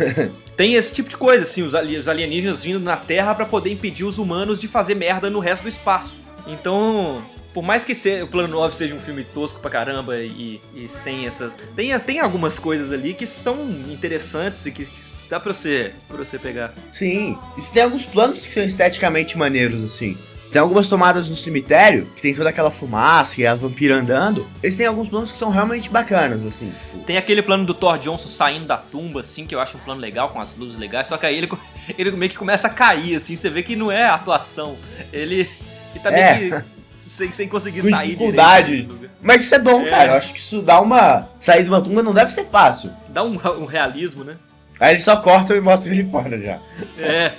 tem 0.57 0.73
esse 0.73 0.95
tipo 0.95 1.09
de 1.09 1.17
coisa, 1.17 1.43
assim, 1.43 1.61
os, 1.61 1.73
os 1.73 2.07
alienígenas 2.07 2.63
vindo 2.63 2.79
na 2.79 2.97
Terra 2.97 3.35
para 3.35 3.45
poder 3.45 3.71
impedir 3.71 4.03
os 4.03 4.17
humanos 4.17 4.59
de 4.59 4.67
fazer 4.67 4.95
merda 4.95 5.29
no 5.29 5.39
resto 5.39 5.63
do 5.63 5.69
espaço. 5.69 6.21
Então, 6.47 7.21
por 7.53 7.63
mais 7.63 7.83
que 7.83 7.93
o 8.21 8.27
Plano 8.27 8.49
9 8.49 8.75
seja 8.75 8.95
um 8.95 8.99
filme 8.99 9.23
tosco 9.23 9.59
pra 9.59 9.69
caramba 9.69 10.17
e, 10.17 10.61
e 10.73 10.87
sem 10.87 11.25
essas. 11.25 11.53
Tem, 11.75 11.97
tem 11.99 12.19
algumas 12.19 12.59
coisas 12.59 12.91
ali 12.91 13.13
que 13.13 13.25
são 13.25 13.69
interessantes 13.89 14.65
e 14.65 14.71
que 14.71 14.87
dá 15.29 15.39
pra 15.39 15.53
você, 15.53 15.93
pra 16.07 16.17
você 16.17 16.37
pegar. 16.37 16.73
Sim, 16.91 17.37
e 17.57 17.61
tem 17.61 17.83
alguns 17.83 18.05
planos 18.05 18.45
que 18.45 18.53
são 18.53 18.63
esteticamente 18.63 19.37
maneiros, 19.37 19.83
assim. 19.83 20.17
Tem 20.51 20.59
algumas 20.59 20.87
tomadas 20.87 21.29
no 21.29 21.35
cemitério, 21.35 22.07
que 22.15 22.23
tem 22.23 22.33
toda 22.33 22.49
aquela 22.49 22.71
fumaça 22.71 23.39
e 23.39 23.45
a 23.45 23.53
vampira 23.53 23.95
andando. 23.95 24.47
Eles 24.63 24.75
têm 24.75 24.87
alguns 24.87 25.07
planos 25.07 25.31
que 25.31 25.37
são 25.37 25.51
realmente 25.51 25.89
bacanas, 25.89 26.43
assim. 26.43 26.71
Tipo... 26.91 27.03
Tem 27.03 27.17
aquele 27.17 27.43
plano 27.43 27.65
do 27.65 27.73
Thor 27.75 27.99
Johnson 27.99 28.27
saindo 28.27 28.65
da 28.65 28.75
tumba, 28.75 29.19
assim, 29.19 29.45
que 29.45 29.53
eu 29.53 29.59
acho 29.59 29.77
um 29.77 29.79
plano 29.79 30.01
legal, 30.01 30.29
com 30.29 30.41
as 30.41 30.57
luzes 30.57 30.79
legais. 30.79 31.07
Só 31.07 31.17
que 31.17 31.27
aí 31.27 31.37
ele, 31.37 31.47
ele 31.99 32.11
meio 32.11 32.31
que 32.31 32.37
começa 32.37 32.65
a 32.65 32.71
cair, 32.71 33.15
assim. 33.15 33.35
Você 33.35 33.47
vê 33.47 33.61
que 33.61 33.75
não 33.75 33.91
é 33.91 34.05
atuação. 34.05 34.75
Ele, 35.13 35.47
ele 35.91 36.03
tá 36.03 36.09
meio 36.09 36.23
é. 36.23 36.39
que 36.39 36.78
sem, 37.09 37.31
sem 37.31 37.47
conseguir 37.49 37.81
Com 37.81 37.89
sair 37.89 38.09
dificuldade. 38.09 38.87
Mas 39.21 39.43
isso 39.43 39.55
é 39.55 39.59
bom, 39.59 39.81
é. 39.81 39.89
cara. 39.89 40.11
Eu 40.11 40.17
acho 40.17 40.31
que 40.31 40.39
isso 40.39 40.61
dá 40.61 40.79
uma. 40.79 41.27
Sair 41.39 41.63
de 41.63 41.69
uma 41.69 41.81
tumba 41.81 42.03
não 42.03 42.13
deve 42.13 42.31
ser 42.31 42.45
fácil. 42.45 42.91
Dá 43.09 43.23
um, 43.23 43.33
um 43.33 43.65
realismo, 43.65 44.23
né? 44.23 44.37
Aí 44.79 44.93
eles 44.93 45.03
só 45.03 45.17
cortam 45.17 45.57
e 45.57 45.59
mostram 45.59 45.91
ele 45.91 46.09
fora 46.09 46.39
já. 46.39 46.59
É. 46.97 47.33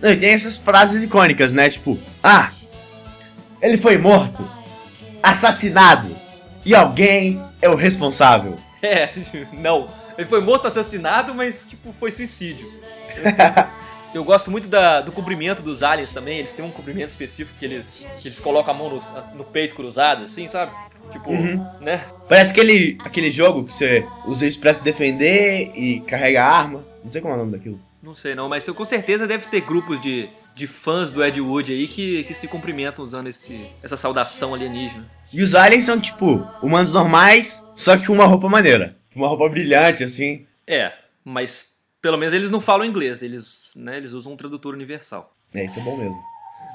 Não, 0.00 0.10
e 0.12 0.16
tem 0.16 0.30
essas 0.30 0.56
frases 0.56 1.02
icônicas, 1.02 1.52
né? 1.52 1.68
Tipo, 1.68 1.98
ah, 2.22 2.50
ele 3.60 3.76
foi 3.76 3.98
morto, 3.98 4.48
assassinado, 5.22 6.16
e 6.64 6.74
alguém 6.74 7.42
é 7.60 7.68
o 7.68 7.74
responsável. 7.74 8.56
É, 8.82 9.10
não. 9.52 9.88
Ele 10.16 10.26
foi 10.26 10.40
morto, 10.40 10.66
assassinado, 10.66 11.34
mas, 11.34 11.66
tipo, 11.66 11.92
foi 11.98 12.10
suicídio. 12.10 12.72
Eu 14.14 14.24
gosto 14.24 14.50
muito 14.50 14.68
da, 14.68 15.00
do 15.00 15.12
cobrimento 15.12 15.62
dos 15.62 15.82
aliens 15.82 16.12
também. 16.12 16.38
Eles 16.38 16.52
têm 16.52 16.64
um 16.64 16.70
cobrimento 16.70 17.08
específico 17.08 17.58
que 17.58 17.64
eles, 17.64 18.06
que 18.20 18.28
eles 18.28 18.40
colocam 18.40 18.74
a 18.74 18.76
mão 18.76 18.88
no, 18.88 19.36
no 19.36 19.44
peito 19.44 19.74
cruzado, 19.74 20.24
assim, 20.24 20.48
sabe? 20.48 20.72
Tipo, 21.12 21.30
uhum. 21.30 21.64
né? 21.80 22.04
Parece 22.28 22.50
aquele, 22.50 22.98
aquele 23.04 23.30
jogo 23.30 23.64
que 23.64 23.74
você 23.74 24.06
usa 24.24 24.46
isso 24.46 24.58
pra 24.58 24.74
se 24.74 24.82
defender 24.82 25.70
e 25.74 26.00
carrega 26.00 26.44
a 26.44 26.48
arma. 26.48 26.84
Não 27.04 27.12
sei 27.12 27.20
como 27.20 27.34
é 27.34 27.36
o 27.36 27.40
nome 27.40 27.52
daquilo. 27.52 27.80
Não 28.02 28.14
sei 28.14 28.34
não, 28.34 28.48
mas 28.48 28.64
com 28.64 28.84
certeza 28.84 29.26
deve 29.26 29.48
ter 29.48 29.60
grupos 29.60 30.00
de, 30.00 30.28
de 30.54 30.66
fãs 30.66 31.10
do 31.10 31.24
Ed 31.24 31.40
Wood 31.40 31.72
aí 31.72 31.88
que, 31.88 32.24
que 32.24 32.34
se 32.34 32.46
cumprimentam 32.46 33.04
usando 33.04 33.28
esse, 33.28 33.66
essa 33.82 33.96
saudação 33.96 34.54
alienígena. 34.54 35.04
E 35.32 35.42
os 35.42 35.54
aliens 35.54 35.84
são, 35.84 36.00
tipo, 36.00 36.46
humanos 36.62 36.92
normais, 36.92 37.66
só 37.74 37.96
que 37.96 38.06
com 38.06 38.12
uma 38.12 38.24
roupa 38.24 38.48
maneira. 38.48 38.96
Uma 39.14 39.28
roupa 39.28 39.48
brilhante, 39.48 40.04
assim. 40.04 40.46
É, 40.66 40.92
mas 41.24 41.75
pelo 42.06 42.16
menos 42.16 42.32
eles 42.32 42.50
não 42.50 42.60
falam 42.60 42.86
inglês, 42.86 43.20
eles, 43.20 43.64
né, 43.74 43.96
eles 43.96 44.12
usam 44.12 44.32
um 44.32 44.36
tradutor 44.36 44.72
universal. 44.74 45.36
É, 45.52 45.64
isso 45.64 45.80
é 45.80 45.82
bom 45.82 45.96
mesmo. 45.96 46.16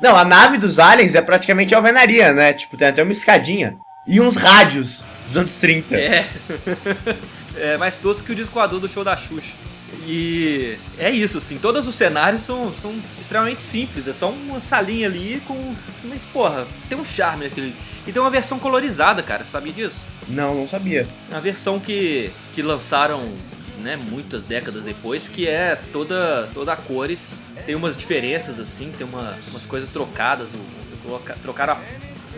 Não, 0.02 0.14
a 0.18 0.26
nave 0.26 0.58
dos 0.58 0.78
aliens 0.78 1.16
é 1.16 1.22
praticamente 1.22 1.74
alvenaria, 1.74 2.34
né? 2.34 2.52
Tipo, 2.52 2.76
tem 2.76 2.90
até 2.90 3.02
uma 3.02 3.14
escadinha. 3.14 3.78
E 4.06 4.20
uns 4.20 4.36
rádios 4.36 5.06
dos 5.26 5.38
anos 5.38 5.56
30. 5.56 5.96
É. 5.96 6.30
é 7.56 7.78
mais 7.78 7.98
tosco 7.98 8.26
que 8.26 8.34
o 8.34 8.36
disco 8.36 8.68
do 8.68 8.90
show 8.90 9.06
da 9.06 9.16
Xuxa. 9.16 9.54
E 10.06 10.78
é 11.00 11.10
isso, 11.10 11.38
assim, 11.38 11.58
todos 11.58 11.88
os 11.88 11.96
cenários 11.96 12.42
são, 12.42 12.74
são 12.74 12.94
extremamente 13.18 13.64
simples, 13.64 14.10
é 14.10 14.14
só 14.14 14.32
uma 14.32 14.60
salinha 14.60 15.08
ali 15.08 15.42
com. 15.48 15.74
Mas, 16.04 16.26
porra, 16.26 16.68
tem 16.90 16.98
um 16.98 17.06
charme 17.06 17.46
naquele. 17.46 17.74
E 18.06 18.12
tem 18.12 18.22
uma 18.22 18.30
versão 18.30 18.60
colorizada, 18.60 19.24
cara, 19.24 19.46
sabia 19.46 19.72
disso? 19.72 20.02
Não, 20.28 20.54
não 20.54 20.68
sabia. 20.68 21.08
Uma 21.30 21.40
versão 21.40 21.80
que, 21.80 22.32
que 22.54 22.62
lançaram 22.62 23.32
né, 23.82 23.96
muitas 23.96 24.44
décadas 24.44 24.84
depois, 24.84 25.28
que 25.28 25.48
é 25.48 25.76
toda, 25.92 26.50
toda 26.54 26.74
a 26.74 26.76
cores. 26.76 27.42
Tem 27.66 27.76
umas 27.76 27.98
diferenças, 27.98 28.60
assim, 28.60 28.92
tem 28.98 29.06
uma, 29.06 29.38
umas 29.50 29.66
coisas 29.66 29.90
trocadas. 29.90 30.48
O, 30.50 30.82
trocaram 31.42 31.78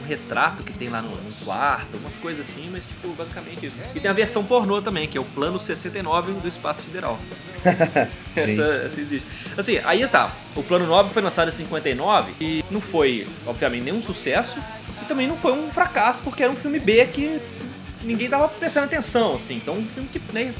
um 0.04 0.08
retrato 0.08 0.64
que 0.64 0.74
tem 0.74 0.90
lá 0.90 1.02
no, 1.02 1.10
no, 1.10 1.32
quarto, 1.44 1.98
umas 1.98 2.16
coisas 2.18 2.48
assim, 2.48 2.70
mas 2.72 2.86
tipo, 2.86 3.10
basicamente 3.10 3.66
isso. 3.66 3.76
E 3.94 4.00
tem 4.00 4.10
a 4.10 4.14
versão 4.14 4.44
pornô 4.44 4.82
também, 4.82 5.08
que 5.08 5.18
é 5.18 5.22
o 5.22 5.26
plano 5.26 5.60
69 5.60 6.34
do 6.34 6.48
Espaço 6.48 6.84
Sideral. 6.84 7.20
essa, 8.36 8.64
essa 8.64 9.00
existe. 9.00 9.28
Assim, 9.58 9.80
aí 9.84 10.06
tá. 10.08 10.32
O 10.56 10.64
plano 10.64 10.86
9 10.86 11.14
foi 11.14 11.22
lançado 11.22 11.48
em 11.50 11.52
59 11.52 12.34
e 12.40 12.64
não 12.70 12.82
foi, 12.82 13.28
obviamente, 13.46 13.84
nenhum 13.84 14.02
sucesso. 14.02 14.60
E 15.02 15.06
também 15.06 15.28
não 15.28 15.38
foi 15.38 15.52
um 15.54 15.70
fracasso, 15.70 16.22
porque 16.24 16.44
era 16.44 16.52
um 16.52 16.56
filme 16.56 16.80
B 16.80 17.06
que 17.08 17.42
ninguém 18.04 18.30
tava 18.30 18.48
prestando 18.48 18.86
atenção, 18.86 19.36
assim. 19.36 19.56
Então, 19.56 19.76
um 19.76 19.86
filme 19.86 20.10
que, 20.10 20.22
né, 20.34 20.54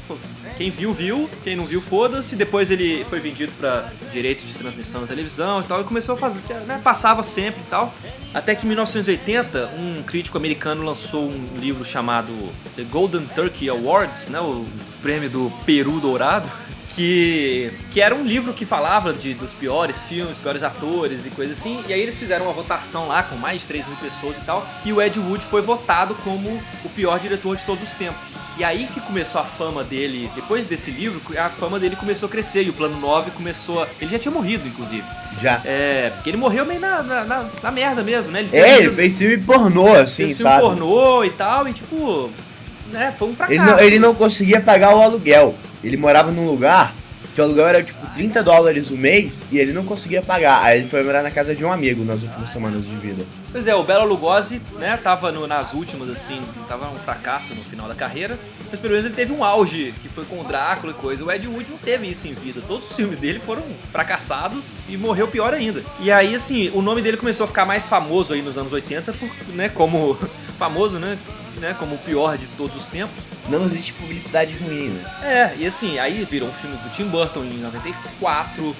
quem 0.56 0.70
viu, 0.70 0.92
viu. 0.92 1.28
Quem 1.42 1.56
não 1.56 1.66
viu, 1.66 1.80
foda-se. 1.80 2.36
Depois 2.36 2.70
ele 2.70 3.04
foi 3.04 3.20
vendido 3.20 3.52
para 3.58 3.90
direitos 4.12 4.46
de 4.46 4.54
transmissão 4.54 5.00
na 5.00 5.06
televisão 5.06 5.60
e 5.60 5.64
tal. 5.64 5.80
E 5.80 5.84
começou 5.84 6.14
a 6.14 6.18
fazer, 6.18 6.42
né, 6.66 6.80
passava 6.82 7.22
sempre 7.22 7.60
e 7.60 7.70
tal. 7.70 7.94
Até 8.32 8.54
que 8.54 8.64
em 8.64 8.68
1980, 8.68 9.70
um 9.78 10.02
crítico 10.02 10.36
americano 10.36 10.82
lançou 10.82 11.28
um 11.28 11.56
livro 11.56 11.84
chamado 11.84 12.32
The 12.74 12.82
Golden 12.82 13.26
Turkey 13.34 13.68
Awards, 13.68 14.26
né, 14.26 14.40
o 14.40 14.66
prêmio 15.02 15.30
do 15.30 15.52
Peru 15.64 16.00
Dourado 16.00 16.48
que, 16.94 17.72
que 17.92 18.00
era 18.00 18.14
um 18.14 18.24
livro 18.24 18.52
que 18.52 18.64
falava 18.64 19.12
de, 19.12 19.34
dos 19.34 19.52
piores 19.52 20.02
filmes, 20.04 20.36
piores 20.38 20.62
atores 20.62 21.26
e 21.26 21.30
coisa 21.30 21.52
assim. 21.52 21.82
E 21.88 21.92
aí 21.92 22.00
eles 22.00 22.18
fizeram 22.18 22.46
uma 22.46 22.52
votação 22.52 23.08
lá 23.08 23.22
com 23.22 23.36
mais 23.36 23.60
de 23.60 23.66
3 23.66 23.86
mil 23.86 23.96
pessoas 23.96 24.36
e 24.36 24.40
tal. 24.42 24.66
E 24.84 24.92
o 24.92 25.02
Ed 25.02 25.18
Wood 25.18 25.44
foi 25.44 25.62
votado 25.62 26.14
como 26.22 26.62
o 26.84 26.88
pior 26.90 27.18
diretor 27.18 27.56
de 27.56 27.64
todos 27.64 27.82
os 27.82 27.90
tempos. 27.90 28.44
E 28.56 28.62
aí 28.62 28.86
que 28.94 29.00
começou 29.00 29.40
a 29.40 29.44
fama 29.44 29.82
dele, 29.82 30.30
depois 30.34 30.64
desse 30.66 30.92
livro, 30.92 31.20
a 31.36 31.48
fama 31.48 31.80
dele 31.80 31.96
começou 31.96 32.28
a 32.28 32.30
crescer 32.30 32.62
e 32.62 32.70
o 32.70 32.72
Plano 32.72 33.00
9 33.00 33.32
começou 33.32 33.82
a... 33.82 33.88
Ele 34.00 34.12
já 34.12 34.18
tinha 34.18 34.30
morrido, 34.30 34.68
inclusive. 34.68 35.02
Já. 35.42 35.60
É, 35.64 36.12
porque 36.14 36.30
ele 36.30 36.36
morreu 36.36 36.64
meio 36.64 36.80
na, 36.80 37.02
na, 37.02 37.24
na, 37.24 37.46
na 37.60 37.70
merda 37.72 38.04
mesmo, 38.04 38.30
né? 38.30 38.40
Ele 38.40 38.48
fez 38.48 38.64
é, 38.64 38.76
ele 38.76 38.94
fez 38.94 39.18
filme 39.18 39.38
pornô, 39.38 39.92
assim, 39.96 40.26
fez 40.26 40.36
filme 40.36 40.58
pornô 40.60 41.24
e 41.24 41.30
tal, 41.30 41.66
e 41.66 41.72
tipo... 41.72 42.30
Né, 42.94 43.14
foi 43.18 43.28
um 43.28 43.34
fracasso. 43.34 43.60
Ele 43.60 43.64
não, 43.64 43.78
ele 43.80 43.98
não 43.98 44.14
conseguia 44.14 44.60
pagar 44.60 44.94
o 44.94 45.00
aluguel. 45.00 45.54
Ele 45.82 45.96
morava 45.96 46.30
num 46.30 46.46
lugar 46.46 46.94
que 47.34 47.40
o 47.40 47.44
aluguel 47.44 47.66
era 47.66 47.82
tipo 47.82 48.06
30 48.14 48.42
dólares 48.42 48.90
o 48.90 48.96
mês 48.96 49.42
e 49.50 49.58
ele 49.58 49.72
não 49.72 49.84
conseguia 49.84 50.22
pagar. 50.22 50.62
Aí 50.62 50.80
ele 50.80 50.88
foi 50.88 51.02
morar 51.02 51.22
na 51.22 51.30
casa 51.30 51.54
de 51.54 51.64
um 51.64 51.72
amigo 51.72 52.04
nas 52.04 52.22
últimas 52.22 52.50
semanas 52.50 52.84
de 52.84 52.94
vida. 52.96 53.24
Pois 53.54 53.68
é, 53.68 53.74
o 53.76 53.84
Bela 53.84 54.02
Lugosi, 54.02 54.60
né, 54.80 54.96
tava 54.96 55.30
no, 55.30 55.46
nas 55.46 55.74
últimas, 55.74 56.08
assim, 56.08 56.42
tava 56.66 56.90
um 56.90 56.96
fracasso 56.96 57.54
no 57.54 57.62
final 57.62 57.86
da 57.86 57.94
carreira, 57.94 58.36
mas 58.68 58.80
pelo 58.80 58.92
menos 58.92 59.06
ele 59.06 59.14
teve 59.14 59.32
um 59.32 59.44
auge, 59.44 59.94
que 60.02 60.08
foi 60.08 60.24
com 60.24 60.40
o 60.40 60.42
Drácula 60.42 60.92
e 60.92 61.00
coisa. 61.00 61.24
O 61.24 61.30
Ed 61.30 61.46
Wood 61.46 61.70
não 61.70 61.78
teve 61.78 62.08
isso 62.08 62.26
em 62.26 62.32
vida. 62.32 62.60
Todos 62.66 62.90
os 62.90 62.96
filmes 62.96 63.16
dele 63.16 63.38
foram 63.38 63.62
fracassados 63.92 64.72
e 64.88 64.96
morreu 64.96 65.28
pior 65.28 65.54
ainda. 65.54 65.84
E 66.00 66.10
aí, 66.10 66.34
assim, 66.34 66.68
o 66.74 66.82
nome 66.82 67.00
dele 67.00 67.16
começou 67.16 67.44
a 67.44 67.46
ficar 67.46 67.64
mais 67.64 67.86
famoso 67.86 68.32
aí 68.32 68.42
nos 68.42 68.58
anos 68.58 68.72
80, 68.72 69.12
por, 69.12 69.30
né, 69.54 69.68
como 69.68 70.18
famoso, 70.58 70.98
né, 70.98 71.16
né, 71.60 71.76
como 71.78 71.94
o 71.94 71.98
pior 71.98 72.36
de 72.36 72.48
todos 72.56 72.76
os 72.76 72.86
tempos. 72.86 73.22
Não 73.48 73.66
existe 73.66 73.92
publicidade 73.92 74.52
ruim, 74.64 74.88
né? 74.88 75.04
É, 75.22 75.54
e 75.58 75.64
assim, 75.64 76.00
aí 76.00 76.26
virou 76.28 76.48
um 76.48 76.52
filme 76.54 76.76
do 76.78 76.90
Tim 76.90 77.04
Burton 77.04 77.44
em 77.44 77.58
94, 77.58 78.76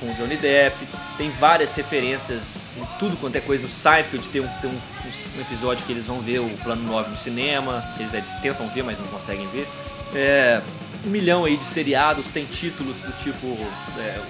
com 0.00 0.10
o 0.10 0.14
Johnny 0.14 0.36
Depp. 0.36 0.76
Tem 1.16 1.30
várias 1.30 1.72
referências 1.76 2.65
em 2.76 2.98
tudo 2.98 3.16
quanto 3.16 3.36
é 3.36 3.40
coisa. 3.40 3.62
No 3.62 3.68
Seinfeld 3.68 4.28
tem 4.28 4.40
um, 4.40 4.48
tem 4.60 4.70
um, 4.70 4.74
um 4.74 5.40
episódio 5.40 5.84
que 5.84 5.92
eles 5.92 6.04
vão 6.04 6.20
ver 6.20 6.40
o 6.40 6.48
Plano 6.62 6.82
9 6.82 7.10
no 7.10 7.16
cinema. 7.16 7.84
Eles 7.98 8.12
tentam 8.42 8.68
ver, 8.68 8.82
mas 8.82 8.98
não 8.98 9.06
conseguem 9.06 9.46
ver. 9.48 9.66
É, 10.14 10.60
um 11.04 11.10
milhão 11.10 11.44
aí 11.44 11.56
de 11.56 11.64
seriados 11.64 12.30
tem 12.30 12.44
títulos 12.44 12.96
do 13.00 13.12
tipo... 13.22 13.56
É, 13.98 14.20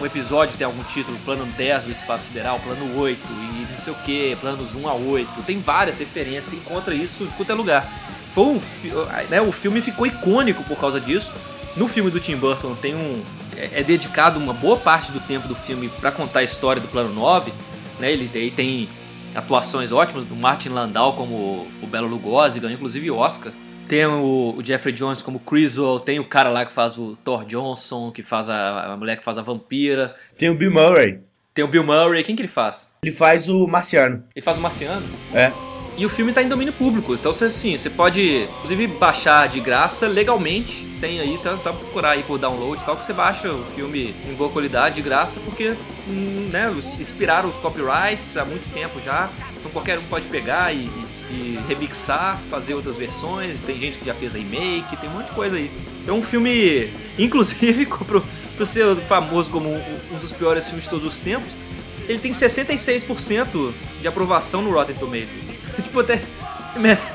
um 0.00 0.06
episódio 0.06 0.56
tem 0.56 0.64
algum 0.64 0.82
título, 0.84 1.18
plano 1.26 1.44
10 1.44 1.84
do 1.84 1.90
espaço 1.90 2.28
sideral, 2.28 2.58
plano 2.60 2.98
8 2.98 3.20
e 3.28 3.66
não 3.70 3.80
sei 3.80 3.92
o 3.92 3.96
que, 3.96 4.34
planos 4.40 4.74
1 4.74 4.88
a 4.88 4.94
8. 4.94 5.42
Tem 5.42 5.60
várias 5.60 5.98
referências, 5.98 6.54
encontra 6.54 6.94
isso 6.94 7.24
em 7.24 7.30
qualquer 7.32 7.52
lugar. 7.52 7.86
foi 8.32 8.44
um, 8.44 8.60
né, 9.28 9.42
o 9.42 9.52
filme 9.52 9.82
ficou 9.82 10.06
icônico 10.06 10.64
por 10.64 10.78
causa 10.78 10.98
disso. 10.98 11.32
No 11.76 11.86
filme 11.86 12.10
do 12.10 12.18
Tim 12.18 12.36
Burton 12.36 12.74
tem 12.74 12.94
um 12.94 13.22
é, 13.56 13.80
é 13.80 13.82
dedicado 13.82 14.38
uma 14.38 14.54
boa 14.54 14.78
parte 14.78 15.12
do 15.12 15.20
tempo 15.20 15.46
do 15.46 15.54
filme 15.54 15.88
para 16.00 16.10
contar 16.10 16.40
a 16.40 16.42
história 16.42 16.80
do 16.80 16.88
Plano 16.88 17.12
9, 17.12 17.52
né? 18.00 18.12
Ele, 18.12 18.28
ele 18.34 18.50
tem 18.50 18.88
atuações 19.34 19.92
ótimas 19.92 20.26
do 20.26 20.34
Martin 20.34 20.70
Landau 20.70 21.14
como 21.14 21.66
o 21.82 21.86
Belo 21.86 22.08
Lugosi, 22.08 22.60
ganhou 22.60 22.74
inclusive 22.74 23.10
Oscar. 23.10 23.52
Tem 23.86 24.06
o, 24.06 24.54
o, 24.56 24.64
Jeffrey 24.64 24.94
Jones 24.94 25.20
como 25.20 25.40
Criswell, 25.40 25.98
tem 25.98 26.20
o 26.20 26.24
cara 26.24 26.48
lá 26.48 26.64
que 26.64 26.72
faz 26.72 26.96
o 26.96 27.16
Thor 27.24 27.44
Johnson, 27.44 28.12
que 28.12 28.22
faz 28.22 28.48
a, 28.48 28.92
a 28.92 28.96
mulher 28.96 29.16
que 29.16 29.24
faz 29.24 29.36
a 29.36 29.42
vampira. 29.42 30.14
Tem 30.38 30.48
o 30.48 30.54
Bill 30.54 30.70
Murray. 30.70 31.20
Tem 31.52 31.64
o 31.64 31.68
Bill 31.68 31.82
Murray, 31.82 32.22
quem 32.22 32.36
que 32.36 32.42
ele 32.42 32.48
faz? 32.48 32.92
Ele 33.02 33.12
faz 33.12 33.48
o 33.48 33.66
Marciano. 33.66 34.24
Ele 34.34 34.44
faz 34.44 34.56
o 34.56 34.60
Marciano? 34.60 35.06
É. 35.34 35.69
E 36.00 36.06
o 36.06 36.08
filme 36.08 36.32
tá 36.32 36.42
em 36.42 36.48
domínio 36.48 36.72
público, 36.72 37.12
então 37.12 37.30
você 37.30 37.44
assim, 37.44 37.76
você 37.76 37.90
pode 37.90 38.44
inclusive 38.44 38.86
baixar 38.86 39.46
de 39.48 39.60
graça 39.60 40.08
legalmente. 40.08 40.86
Tem 40.98 41.20
aí, 41.20 41.36
você 41.36 41.54
só 41.58 41.74
procurar 41.74 42.12
aí 42.12 42.22
por 42.22 42.38
download 42.38 42.80
e 42.80 42.86
tal, 42.86 42.96
que 42.96 43.04
você 43.04 43.12
baixa 43.12 43.52
o 43.52 43.62
filme 43.74 44.14
em 44.26 44.32
boa 44.32 44.48
qualidade 44.48 44.94
de 44.94 45.02
graça, 45.02 45.38
porque 45.44 45.74
hum, 46.08 46.48
né, 46.50 46.74
inspiraram 46.98 47.50
os 47.50 47.56
copyrights 47.56 48.34
há 48.38 48.46
muito 48.46 48.72
tempo 48.72 48.98
já. 49.04 49.28
Então 49.58 49.70
qualquer 49.72 49.98
um 49.98 50.02
pode 50.04 50.26
pegar 50.28 50.74
e, 50.74 50.88
e 51.30 51.58
remixar, 51.68 52.40
fazer 52.50 52.72
outras 52.72 52.96
versões. 52.96 53.60
Tem 53.60 53.78
gente 53.78 53.98
que 53.98 54.06
já 54.06 54.14
fez 54.14 54.32
remake, 54.32 54.96
tem 54.96 55.10
um 55.10 55.12
monte 55.12 55.26
de 55.26 55.32
coisa 55.32 55.56
aí. 55.56 55.70
É 56.08 56.12
um 56.12 56.22
filme, 56.22 56.90
inclusive, 57.18 57.84
pro, 58.08 58.24
pro 58.56 58.64
ser 58.64 58.96
famoso 59.06 59.50
como 59.50 59.68
um, 59.68 59.82
um 60.12 60.18
dos 60.18 60.32
piores 60.32 60.64
filmes 60.64 60.84
de 60.84 60.90
todos 60.90 61.04
os 61.04 61.18
tempos, 61.18 61.50
ele 62.08 62.18
tem 62.20 62.32
66% 62.32 63.72
de 64.00 64.08
aprovação 64.08 64.62
no 64.62 64.70
Rotten 64.70 64.96
Tomatoes. 64.96 65.59
tipo, 65.82 66.00
até 66.00 66.20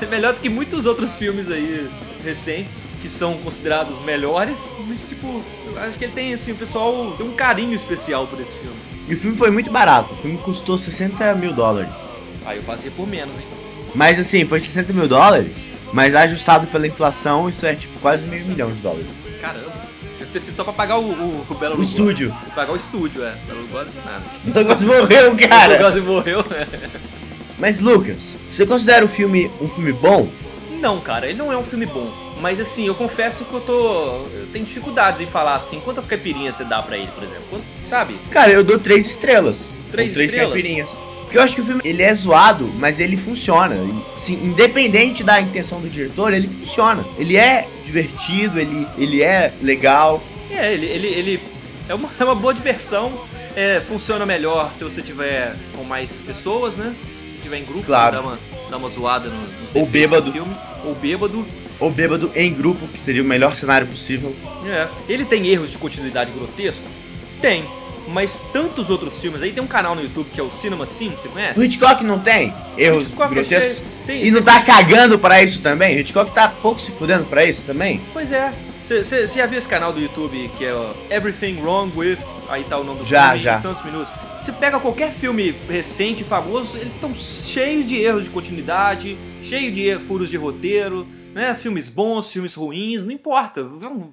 melhor 0.08 0.34
do 0.34 0.40
que 0.40 0.48
muitos 0.48 0.86
outros 0.86 1.14
filmes 1.16 1.50
aí 1.50 1.88
recentes 2.24 2.74
que 3.00 3.08
são 3.08 3.36
considerados 3.38 4.02
melhores, 4.04 4.56
mas 4.86 5.02
tipo, 5.02 5.42
eu 5.66 5.78
acho 5.80 5.96
que 5.96 6.04
ele 6.04 6.12
tem 6.12 6.34
assim, 6.34 6.52
o 6.52 6.56
pessoal 6.56 7.12
tem 7.16 7.26
um 7.26 7.34
carinho 7.34 7.74
especial 7.74 8.26
por 8.26 8.40
esse 8.40 8.52
filme. 8.58 8.76
E 9.08 9.14
o 9.14 9.16
filme 9.16 9.36
foi 9.36 9.50
muito 9.50 9.70
barato, 9.70 10.12
o 10.12 10.16
filme 10.16 10.36
custou 10.38 10.76
60 10.76 11.34
mil 11.34 11.52
dólares. 11.52 11.92
Aí 12.44 12.56
eu 12.56 12.62
fazia 12.62 12.90
por 12.90 13.06
menos, 13.06 13.34
hein? 13.36 13.46
Mas 13.94 14.18
assim, 14.18 14.44
foi 14.44 14.60
60 14.60 14.92
mil 14.92 15.06
dólares, 15.06 15.52
mas 15.92 16.14
ajustado 16.14 16.66
pela 16.66 16.86
inflação, 16.86 17.48
isso 17.48 17.64
é 17.64 17.74
tipo 17.74 17.98
quase 18.00 18.26
meio 18.26 18.44
milhão 18.44 18.70
de 18.70 18.78
dólares. 18.78 19.06
Caramba. 19.40 19.72
Deve 20.18 20.32
ter 20.32 20.40
sido 20.40 20.54
só 20.54 20.64
pra 20.64 20.72
pagar 20.72 20.98
o, 20.98 21.04
o, 21.04 21.46
o 21.48 21.54
Belo 21.54 21.78
O 21.78 21.82
estúdio. 21.82 22.34
Pra 22.46 22.54
pagar 22.54 22.72
o 22.72 22.76
estúdio, 22.76 23.24
é. 23.24 23.36
Belo 23.46 23.62
Lugosi, 23.62 23.90
nada. 24.04 24.24
O 24.44 24.58
Lugosi 24.58 24.84
morreu, 24.84 25.36
cara. 25.48 25.74
O 25.74 25.76
Lugosi 25.76 26.00
morreu, 26.00 26.40
é. 26.50 26.66
Mas 27.58 27.80
Lucas, 27.80 28.18
você 28.56 28.64
considera 28.64 29.04
o 29.04 29.08
filme 29.08 29.50
um 29.60 29.68
filme 29.68 29.92
bom? 29.92 30.28
Não, 30.80 30.98
cara, 31.00 31.28
ele 31.28 31.38
não 31.38 31.52
é 31.52 31.56
um 31.56 31.62
filme 31.62 31.84
bom. 31.84 32.10
Mas 32.40 32.58
assim, 32.58 32.86
eu 32.86 32.94
confesso 32.94 33.44
que 33.44 33.52
eu 33.52 33.60
tô. 33.60 34.26
Eu 34.34 34.48
tenho 34.52 34.64
dificuldades 34.64 35.20
em 35.20 35.26
falar 35.26 35.56
assim. 35.56 35.80
Quantas 35.80 36.06
caipirinhas 36.06 36.56
você 36.56 36.64
dá 36.64 36.82
pra 36.82 36.96
ele, 36.96 37.08
por 37.14 37.22
exemplo? 37.22 37.44
Quanto, 37.50 37.64
sabe? 37.86 38.16
Cara, 38.30 38.52
eu 38.52 38.64
dou 38.64 38.78
três 38.78 39.06
estrelas. 39.06 39.56
Três, 39.90 40.14
três 40.14 40.30
estrelas? 40.30 40.52
caipirinhas. 40.54 40.88
Porque 41.22 41.38
eu 41.38 41.42
acho 41.42 41.54
que 41.54 41.60
o 41.60 41.64
filme 41.64 41.82
ele 41.84 42.02
é 42.02 42.14
zoado, 42.14 42.70
mas 42.78 43.00
ele 43.00 43.16
funciona. 43.16 43.76
Assim, 44.14 44.34
independente 44.34 45.24
da 45.24 45.40
intenção 45.40 45.80
do 45.80 45.88
diretor, 45.88 46.32
ele 46.32 46.48
funciona. 46.48 47.04
Ele 47.18 47.36
é 47.36 47.66
divertido, 47.84 48.60
ele, 48.60 48.86
ele 48.96 49.22
é 49.22 49.52
legal. 49.60 50.22
É, 50.50 50.72
ele, 50.72 50.86
ele, 50.86 51.06
ele 51.08 51.40
é, 51.88 51.94
uma, 51.94 52.08
é 52.18 52.24
uma 52.24 52.34
boa 52.34 52.54
diversão. 52.54 53.12
É, 53.54 53.80
funciona 53.80 54.26
melhor 54.26 54.72
se 54.74 54.84
você 54.84 55.02
tiver 55.02 55.56
com 55.74 55.82
mais 55.82 56.10
pessoas, 56.20 56.76
né? 56.76 56.94
Tiver 57.46 57.58
em 57.58 57.64
grupo, 57.64 57.84
Claro. 57.86 58.16
dá, 58.16 58.20
uma, 58.22 58.38
dá 58.70 58.76
uma 58.76 58.88
zoada 58.88 59.28
no, 59.28 59.36
nos 59.40 59.48
Ou 59.74 59.86
bêbado. 59.86 60.26
do 60.26 60.32
filme. 60.32 60.54
Ou 60.84 60.94
bêbado. 60.96 61.46
Ou 61.78 61.90
bêbado 61.90 62.32
em 62.34 62.52
grupo, 62.52 62.88
que 62.88 62.98
seria 62.98 63.22
o 63.22 63.24
melhor 63.24 63.56
cenário 63.56 63.86
possível. 63.86 64.34
É. 64.66 64.88
Ele 65.08 65.24
tem 65.24 65.46
erros 65.46 65.70
de 65.70 65.78
continuidade 65.78 66.30
grotescos? 66.32 66.90
Tem. 67.40 67.64
Mas 68.08 68.40
tantos 68.52 68.88
outros 68.90 69.20
filmes 69.20 69.42
aí, 69.42 69.52
tem 69.52 69.62
um 69.62 69.66
canal 69.66 69.94
no 69.94 70.02
YouTube 70.02 70.28
que 70.32 70.40
é 70.40 70.42
o 70.42 70.50
Cinema 70.50 70.86
Sim, 70.86 71.10
você 71.10 71.28
conhece? 71.28 71.58
O 71.58 71.62
Hitchcock 71.64 72.02
não 72.04 72.18
tem 72.20 72.52
erros 72.78 73.04
Hitchcock 73.04 73.30
é 73.32 73.34
grotescos. 73.34 73.76
cheio- 73.78 73.88
tem- 74.06 74.24
e 74.26 74.30
não 74.30 74.42
tá 74.42 74.60
cagando 74.62 75.18
pra 75.18 75.42
isso 75.42 75.60
também? 75.60 75.96
O 75.96 76.00
Hitchcock 76.00 76.30
tá 76.32 76.48
pouco 76.48 76.80
se 76.80 76.90
fudendo 76.92 77.24
pra 77.26 77.44
isso 77.44 77.62
também? 77.64 78.00
Pois 78.12 78.30
é. 78.32 78.52
Você 78.84 79.26
já 79.26 79.46
viu 79.46 79.58
esse 79.58 79.66
canal 79.68 79.92
do 79.92 80.00
YouTube 80.00 80.48
que 80.56 80.64
é 80.64 80.72
o 80.72 80.94
Everything 81.10 81.60
Wrong 81.60 81.90
With, 81.96 82.18
aí 82.48 82.62
tá 82.62 82.78
o 82.78 82.84
nome 82.84 83.00
do 83.00 83.06
Já, 83.06 83.30
filme 83.30 83.42
já. 83.42 83.58
tantos 83.58 83.84
minutos. 83.84 84.12
Você 84.46 84.52
pega 84.52 84.78
qualquer 84.78 85.10
filme 85.12 85.52
recente, 85.68 86.22
famoso, 86.22 86.76
eles 86.78 86.94
estão 86.94 87.12
cheios 87.12 87.84
de 87.88 87.96
erros 87.96 88.24
de 88.24 88.30
continuidade, 88.30 89.18
cheio 89.42 89.72
de 89.72 89.88
er- 89.88 89.98
furos 89.98 90.30
de 90.30 90.36
roteiro, 90.36 91.04
né? 91.34 91.52
Filmes 91.56 91.88
bons, 91.88 92.30
filmes 92.30 92.54
ruins, 92.54 93.02
não 93.02 93.10
importa. 93.10 93.66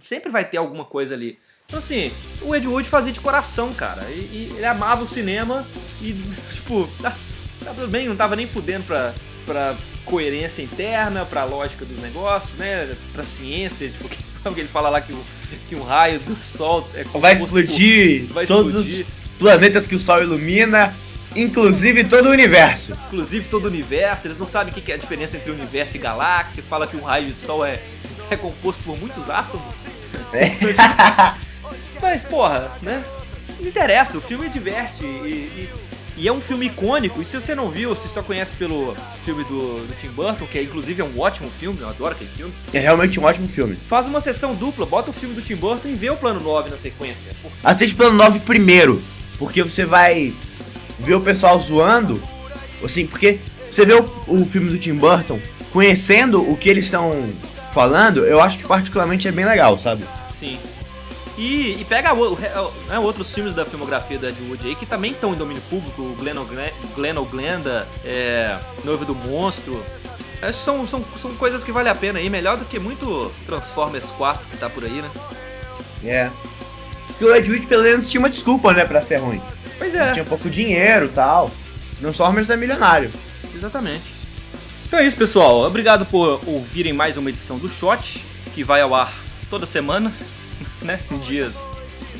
Sempre 0.03 0.31
vai 0.31 0.43
ter 0.43 0.57
alguma 0.57 0.85
coisa 0.85 1.13
ali. 1.13 1.37
Então 1.67 1.77
assim, 1.77 2.11
o 2.41 2.55
Ed 2.55 2.67
Wood 2.67 2.89
fazia 2.89 3.13
de 3.13 3.19
coração, 3.21 3.73
cara. 3.75 4.07
E, 4.09 4.13
e 4.13 4.53
ele 4.55 4.65
amava 4.65 5.03
o 5.03 5.07
cinema 5.07 5.67
e, 6.01 6.15
tipo, 6.55 6.89
tá, 6.99 7.15
tá 7.63 7.71
tudo 7.75 7.87
bem, 7.87 8.07
não 8.09 8.15
tava 8.15 8.35
nem 8.35 8.47
fudendo 8.47 8.85
pra, 8.85 9.13
pra 9.45 9.75
coerência 10.03 10.63
interna, 10.63 11.25
pra 11.25 11.43
lógica 11.43 11.85
dos 11.85 11.99
negócios, 11.99 12.57
né? 12.57 12.95
Pra 13.13 13.23
ciência, 13.23 13.87
tipo, 13.87 14.09
que, 14.09 14.17
que 14.55 14.59
ele 14.61 14.67
fala 14.67 14.89
lá 14.89 14.99
que, 14.99 15.13
o- 15.13 15.23
que 15.69 15.75
um 15.75 15.83
raio 15.83 16.19
do 16.21 16.35
sol 16.43 16.89
é 16.95 17.03
Vai 17.03 17.35
composto 17.35 17.45
por- 17.49 17.59
explodir 17.59 18.25
vai 18.33 18.47
todos 18.47 18.73
explodir. 18.87 19.05
os 19.05 19.22
planetas 19.47 19.85
que 19.85 19.93
o 19.93 19.99
Sol 19.99 20.23
ilumina, 20.23 20.95
inclusive 21.35 22.05
todo 22.05 22.27
o 22.27 22.31
universo. 22.31 22.93
inclusive 23.07 23.45
todo 23.49 23.65
o 23.65 23.67
universo, 23.67 24.25
eles 24.27 24.37
não 24.37 24.47
sabem 24.47 24.71
o 24.71 24.75
que 24.75 24.89
é 24.89 24.95
a 24.95 24.97
diferença 24.97 25.35
entre 25.35 25.51
universo 25.51 25.97
e 25.97 25.99
galáxia, 25.99 26.63
fala 26.63 26.87
que 26.87 26.95
um 26.95 27.01
raio 27.01 27.27
de 27.27 27.35
sol 27.35 27.65
é, 27.65 27.77
é 28.31 28.37
composto 28.37 28.81
por 28.83 28.97
muitos 28.97 29.29
átomos. 29.29 29.75
Mas, 32.01 32.23
porra, 32.23 32.71
né? 32.81 33.03
Não 33.59 33.67
interessa, 33.67 34.17
o 34.17 34.21
filme 34.21 34.47
diverte 34.47 35.03
e, 35.03 35.07
e- 35.07 35.69
e 36.15 36.27
é 36.27 36.31
um 36.31 36.39
filme 36.39 36.67
icônico. 36.67 37.21
E 37.21 37.25
se 37.25 37.35
você 37.41 37.55
não 37.55 37.69
viu, 37.69 37.95
se 37.95 38.07
só 38.07 38.21
conhece 38.21 38.55
pelo 38.55 38.95
filme 39.25 39.43
do, 39.45 39.85
do 39.87 39.95
Tim 39.99 40.09
Burton, 40.09 40.45
que 40.45 40.59
é, 40.59 40.63
inclusive 40.63 41.01
é 41.01 41.05
um 41.05 41.19
ótimo 41.19 41.49
filme, 41.59 41.81
eu 41.81 41.89
adoro 41.89 42.13
aquele 42.13 42.29
filme, 42.29 42.53
É 42.71 42.77
realmente 42.79 43.19
um 43.19 43.23
ótimo 43.23 43.47
filme. 43.47 43.75
faz 43.89 44.05
uma 44.05 44.21
sessão 44.21 44.53
dupla, 44.53 44.85
bota 44.85 45.09
o 45.09 45.13
filme 45.13 45.33
do 45.33 45.41
Tim 45.41 45.55
Burton 45.55 45.87
e 45.87 45.93
vê 45.95 46.11
o 46.11 46.15
plano 46.15 46.39
9 46.39 46.69
na 46.69 46.77
sequência. 46.77 47.31
Assiste 47.63 47.95
Plano 47.95 48.15
9 48.15 48.41
primeiro, 48.41 49.01
porque 49.37 49.63
você 49.63 49.85
vai 49.85 50.33
ver 50.99 51.15
o 51.15 51.21
pessoal 51.21 51.59
zoando, 51.59 52.21
assim, 52.83 53.05
porque 53.07 53.39
você 53.69 53.85
vê 53.85 53.93
o, 53.93 54.09
o 54.27 54.45
filme 54.45 54.69
do 54.69 54.77
Tim 54.77 54.95
Burton, 54.95 55.39
conhecendo 55.71 56.41
o 56.41 56.55
que 56.55 56.69
eles 56.69 56.85
estão 56.85 57.29
falando, 57.73 58.25
eu 58.25 58.39
acho 58.39 58.57
que 58.59 58.67
particularmente 58.67 59.27
é 59.27 59.31
bem 59.31 59.45
legal, 59.45 59.77
sabe? 59.79 60.03
Sim. 60.31 60.59
E, 61.35 61.81
e 61.81 61.85
pega 61.85 62.13
o, 62.13 62.37
né, 62.87 62.99
outros 62.99 63.33
filmes 63.33 63.55
da 63.55 63.65
filmografia 63.65 64.19
da 64.19 64.29
Ed 64.29 64.37
Wood 64.47 64.67
aí 64.67 64.75
que 64.75 64.85
também 64.85 65.11
estão 65.11 65.33
em 65.33 65.37
domínio 65.37 65.63
público, 65.63 66.01
o 66.03 66.15
Glenn, 66.15 66.35
Glenn 66.95 67.17
O'Glenda, 67.17 67.87
é, 68.05 68.57
Noivo 68.83 69.03
do 69.03 69.15
Monstro. 69.15 69.83
Acho 70.41 70.59
que 70.59 70.63
são, 70.63 70.85
são, 70.85 71.03
são 71.19 71.33
coisas 71.35 71.63
que 71.63 71.71
vale 71.71 71.89
a 71.89 71.95
pena 71.95 72.19
aí, 72.19 72.29
melhor 72.29 72.57
do 72.57 72.65
que 72.65 72.77
muito 72.77 73.31
Transformers 73.47 74.05
4 74.17 74.45
que 74.45 74.57
tá 74.57 74.69
por 74.69 74.83
aí, 74.83 75.01
né? 75.01 75.09
É. 76.03 76.29
Porque 77.13 77.25
o 77.25 77.35
Ed 77.35 77.49
Wood 77.49 77.65
pelo 77.67 77.83
menos 77.83 78.09
tinha 78.09 78.19
uma 78.19 78.29
desculpa, 78.29 78.73
né, 78.73 78.83
pra 78.85 79.01
ser 79.01 79.17
ruim. 79.17 79.41
Pois 79.77 79.93
é, 79.95 80.11
Tinha 80.13 80.25
pouco 80.25 80.49
dinheiro 80.49 81.05
e 81.05 81.09
tal. 81.09 81.49
Transformers 81.99 82.49
é 82.49 82.57
milionário. 82.57 83.11
exatamente. 83.55 84.11
Então 84.87 84.99
é 84.99 85.05
isso, 85.05 85.17
pessoal. 85.17 85.61
Obrigado 85.63 86.05
por 86.05 86.41
ouvirem 86.45 86.93
mais 86.93 87.17
uma 87.17 87.29
edição 87.29 87.57
do 87.57 87.67
Shot, 87.69 88.23
que 88.53 88.63
vai 88.63 88.81
ao 88.81 88.93
ar 88.93 89.13
toda 89.49 89.65
semana, 89.65 90.11
né? 90.81 90.99
Em 91.11 91.17
dias 91.19 91.53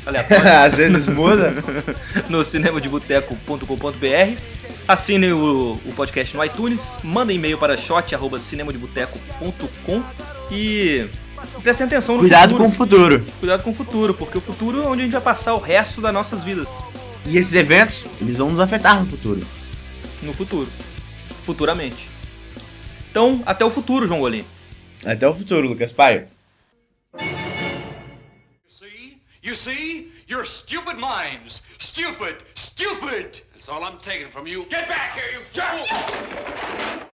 aleatórios. 0.04 0.46
Às 0.46 0.74
vezes 0.74 1.06
muda. 1.08 1.52
no 2.28 2.44
cinemadeboteco.com.br. 2.44 4.38
Assinem 4.86 5.32
o, 5.32 5.80
o 5.86 5.92
podcast 5.94 6.36
no 6.36 6.44
iTunes, 6.44 6.96
mandem 7.02 7.36
e-mail 7.36 7.56
para 7.56 7.74
shot.cinemadeboteco.com 7.76 10.02
e 10.50 11.06
prestem 11.62 11.86
atenção 11.86 12.14
no 12.16 12.20
Cuidado 12.20 12.56
com 12.56 12.70
futuro. 12.70 13.06
o 13.06 13.20
futuro. 13.20 13.32
Cuidado 13.40 13.62
com 13.62 13.70
o 13.70 13.74
futuro, 13.74 14.14
porque 14.14 14.38
o 14.38 14.40
futuro 14.40 14.82
é 14.82 14.86
onde 14.86 15.02
a 15.02 15.04
gente 15.04 15.12
vai 15.12 15.22
passar 15.22 15.54
o 15.54 15.58
resto 15.58 16.00
das 16.00 16.12
nossas 16.12 16.42
vidas. 16.44 16.68
E 17.26 17.36
esses 17.36 17.54
eventos, 17.54 18.04
eles 18.20 18.36
vão 18.36 18.50
nos 18.50 18.60
afetar 18.60 19.00
no 19.00 19.06
futuro. 19.06 19.46
No 20.22 20.32
futuro. 20.34 20.68
Futuramente. 21.44 22.08
Então, 23.10 23.42
até 23.46 23.64
o 23.64 23.70
futuro, 23.70 24.06
João 24.06 24.20
Golim. 24.20 24.44
Até 25.04 25.26
o 25.28 25.34
futuro, 25.34 25.68
Lucas 25.68 25.92
Paio. 25.92 26.26
See? 28.68 29.18
You 29.42 29.54
see? 29.54 30.12
You're 30.28 30.46
stupid 30.46 30.96
minds. 30.98 31.62
Stupid! 31.78 32.36
Stupid! 32.56 33.42
That's 33.52 33.68
all 33.68 33.84
I'm 33.84 33.98
taking 33.98 34.30
from 34.30 34.46
you. 34.48 34.64
Get 34.70 34.88
back 34.88 35.14
here, 35.14 35.30
you 35.32 35.44
jerk! 35.52 37.10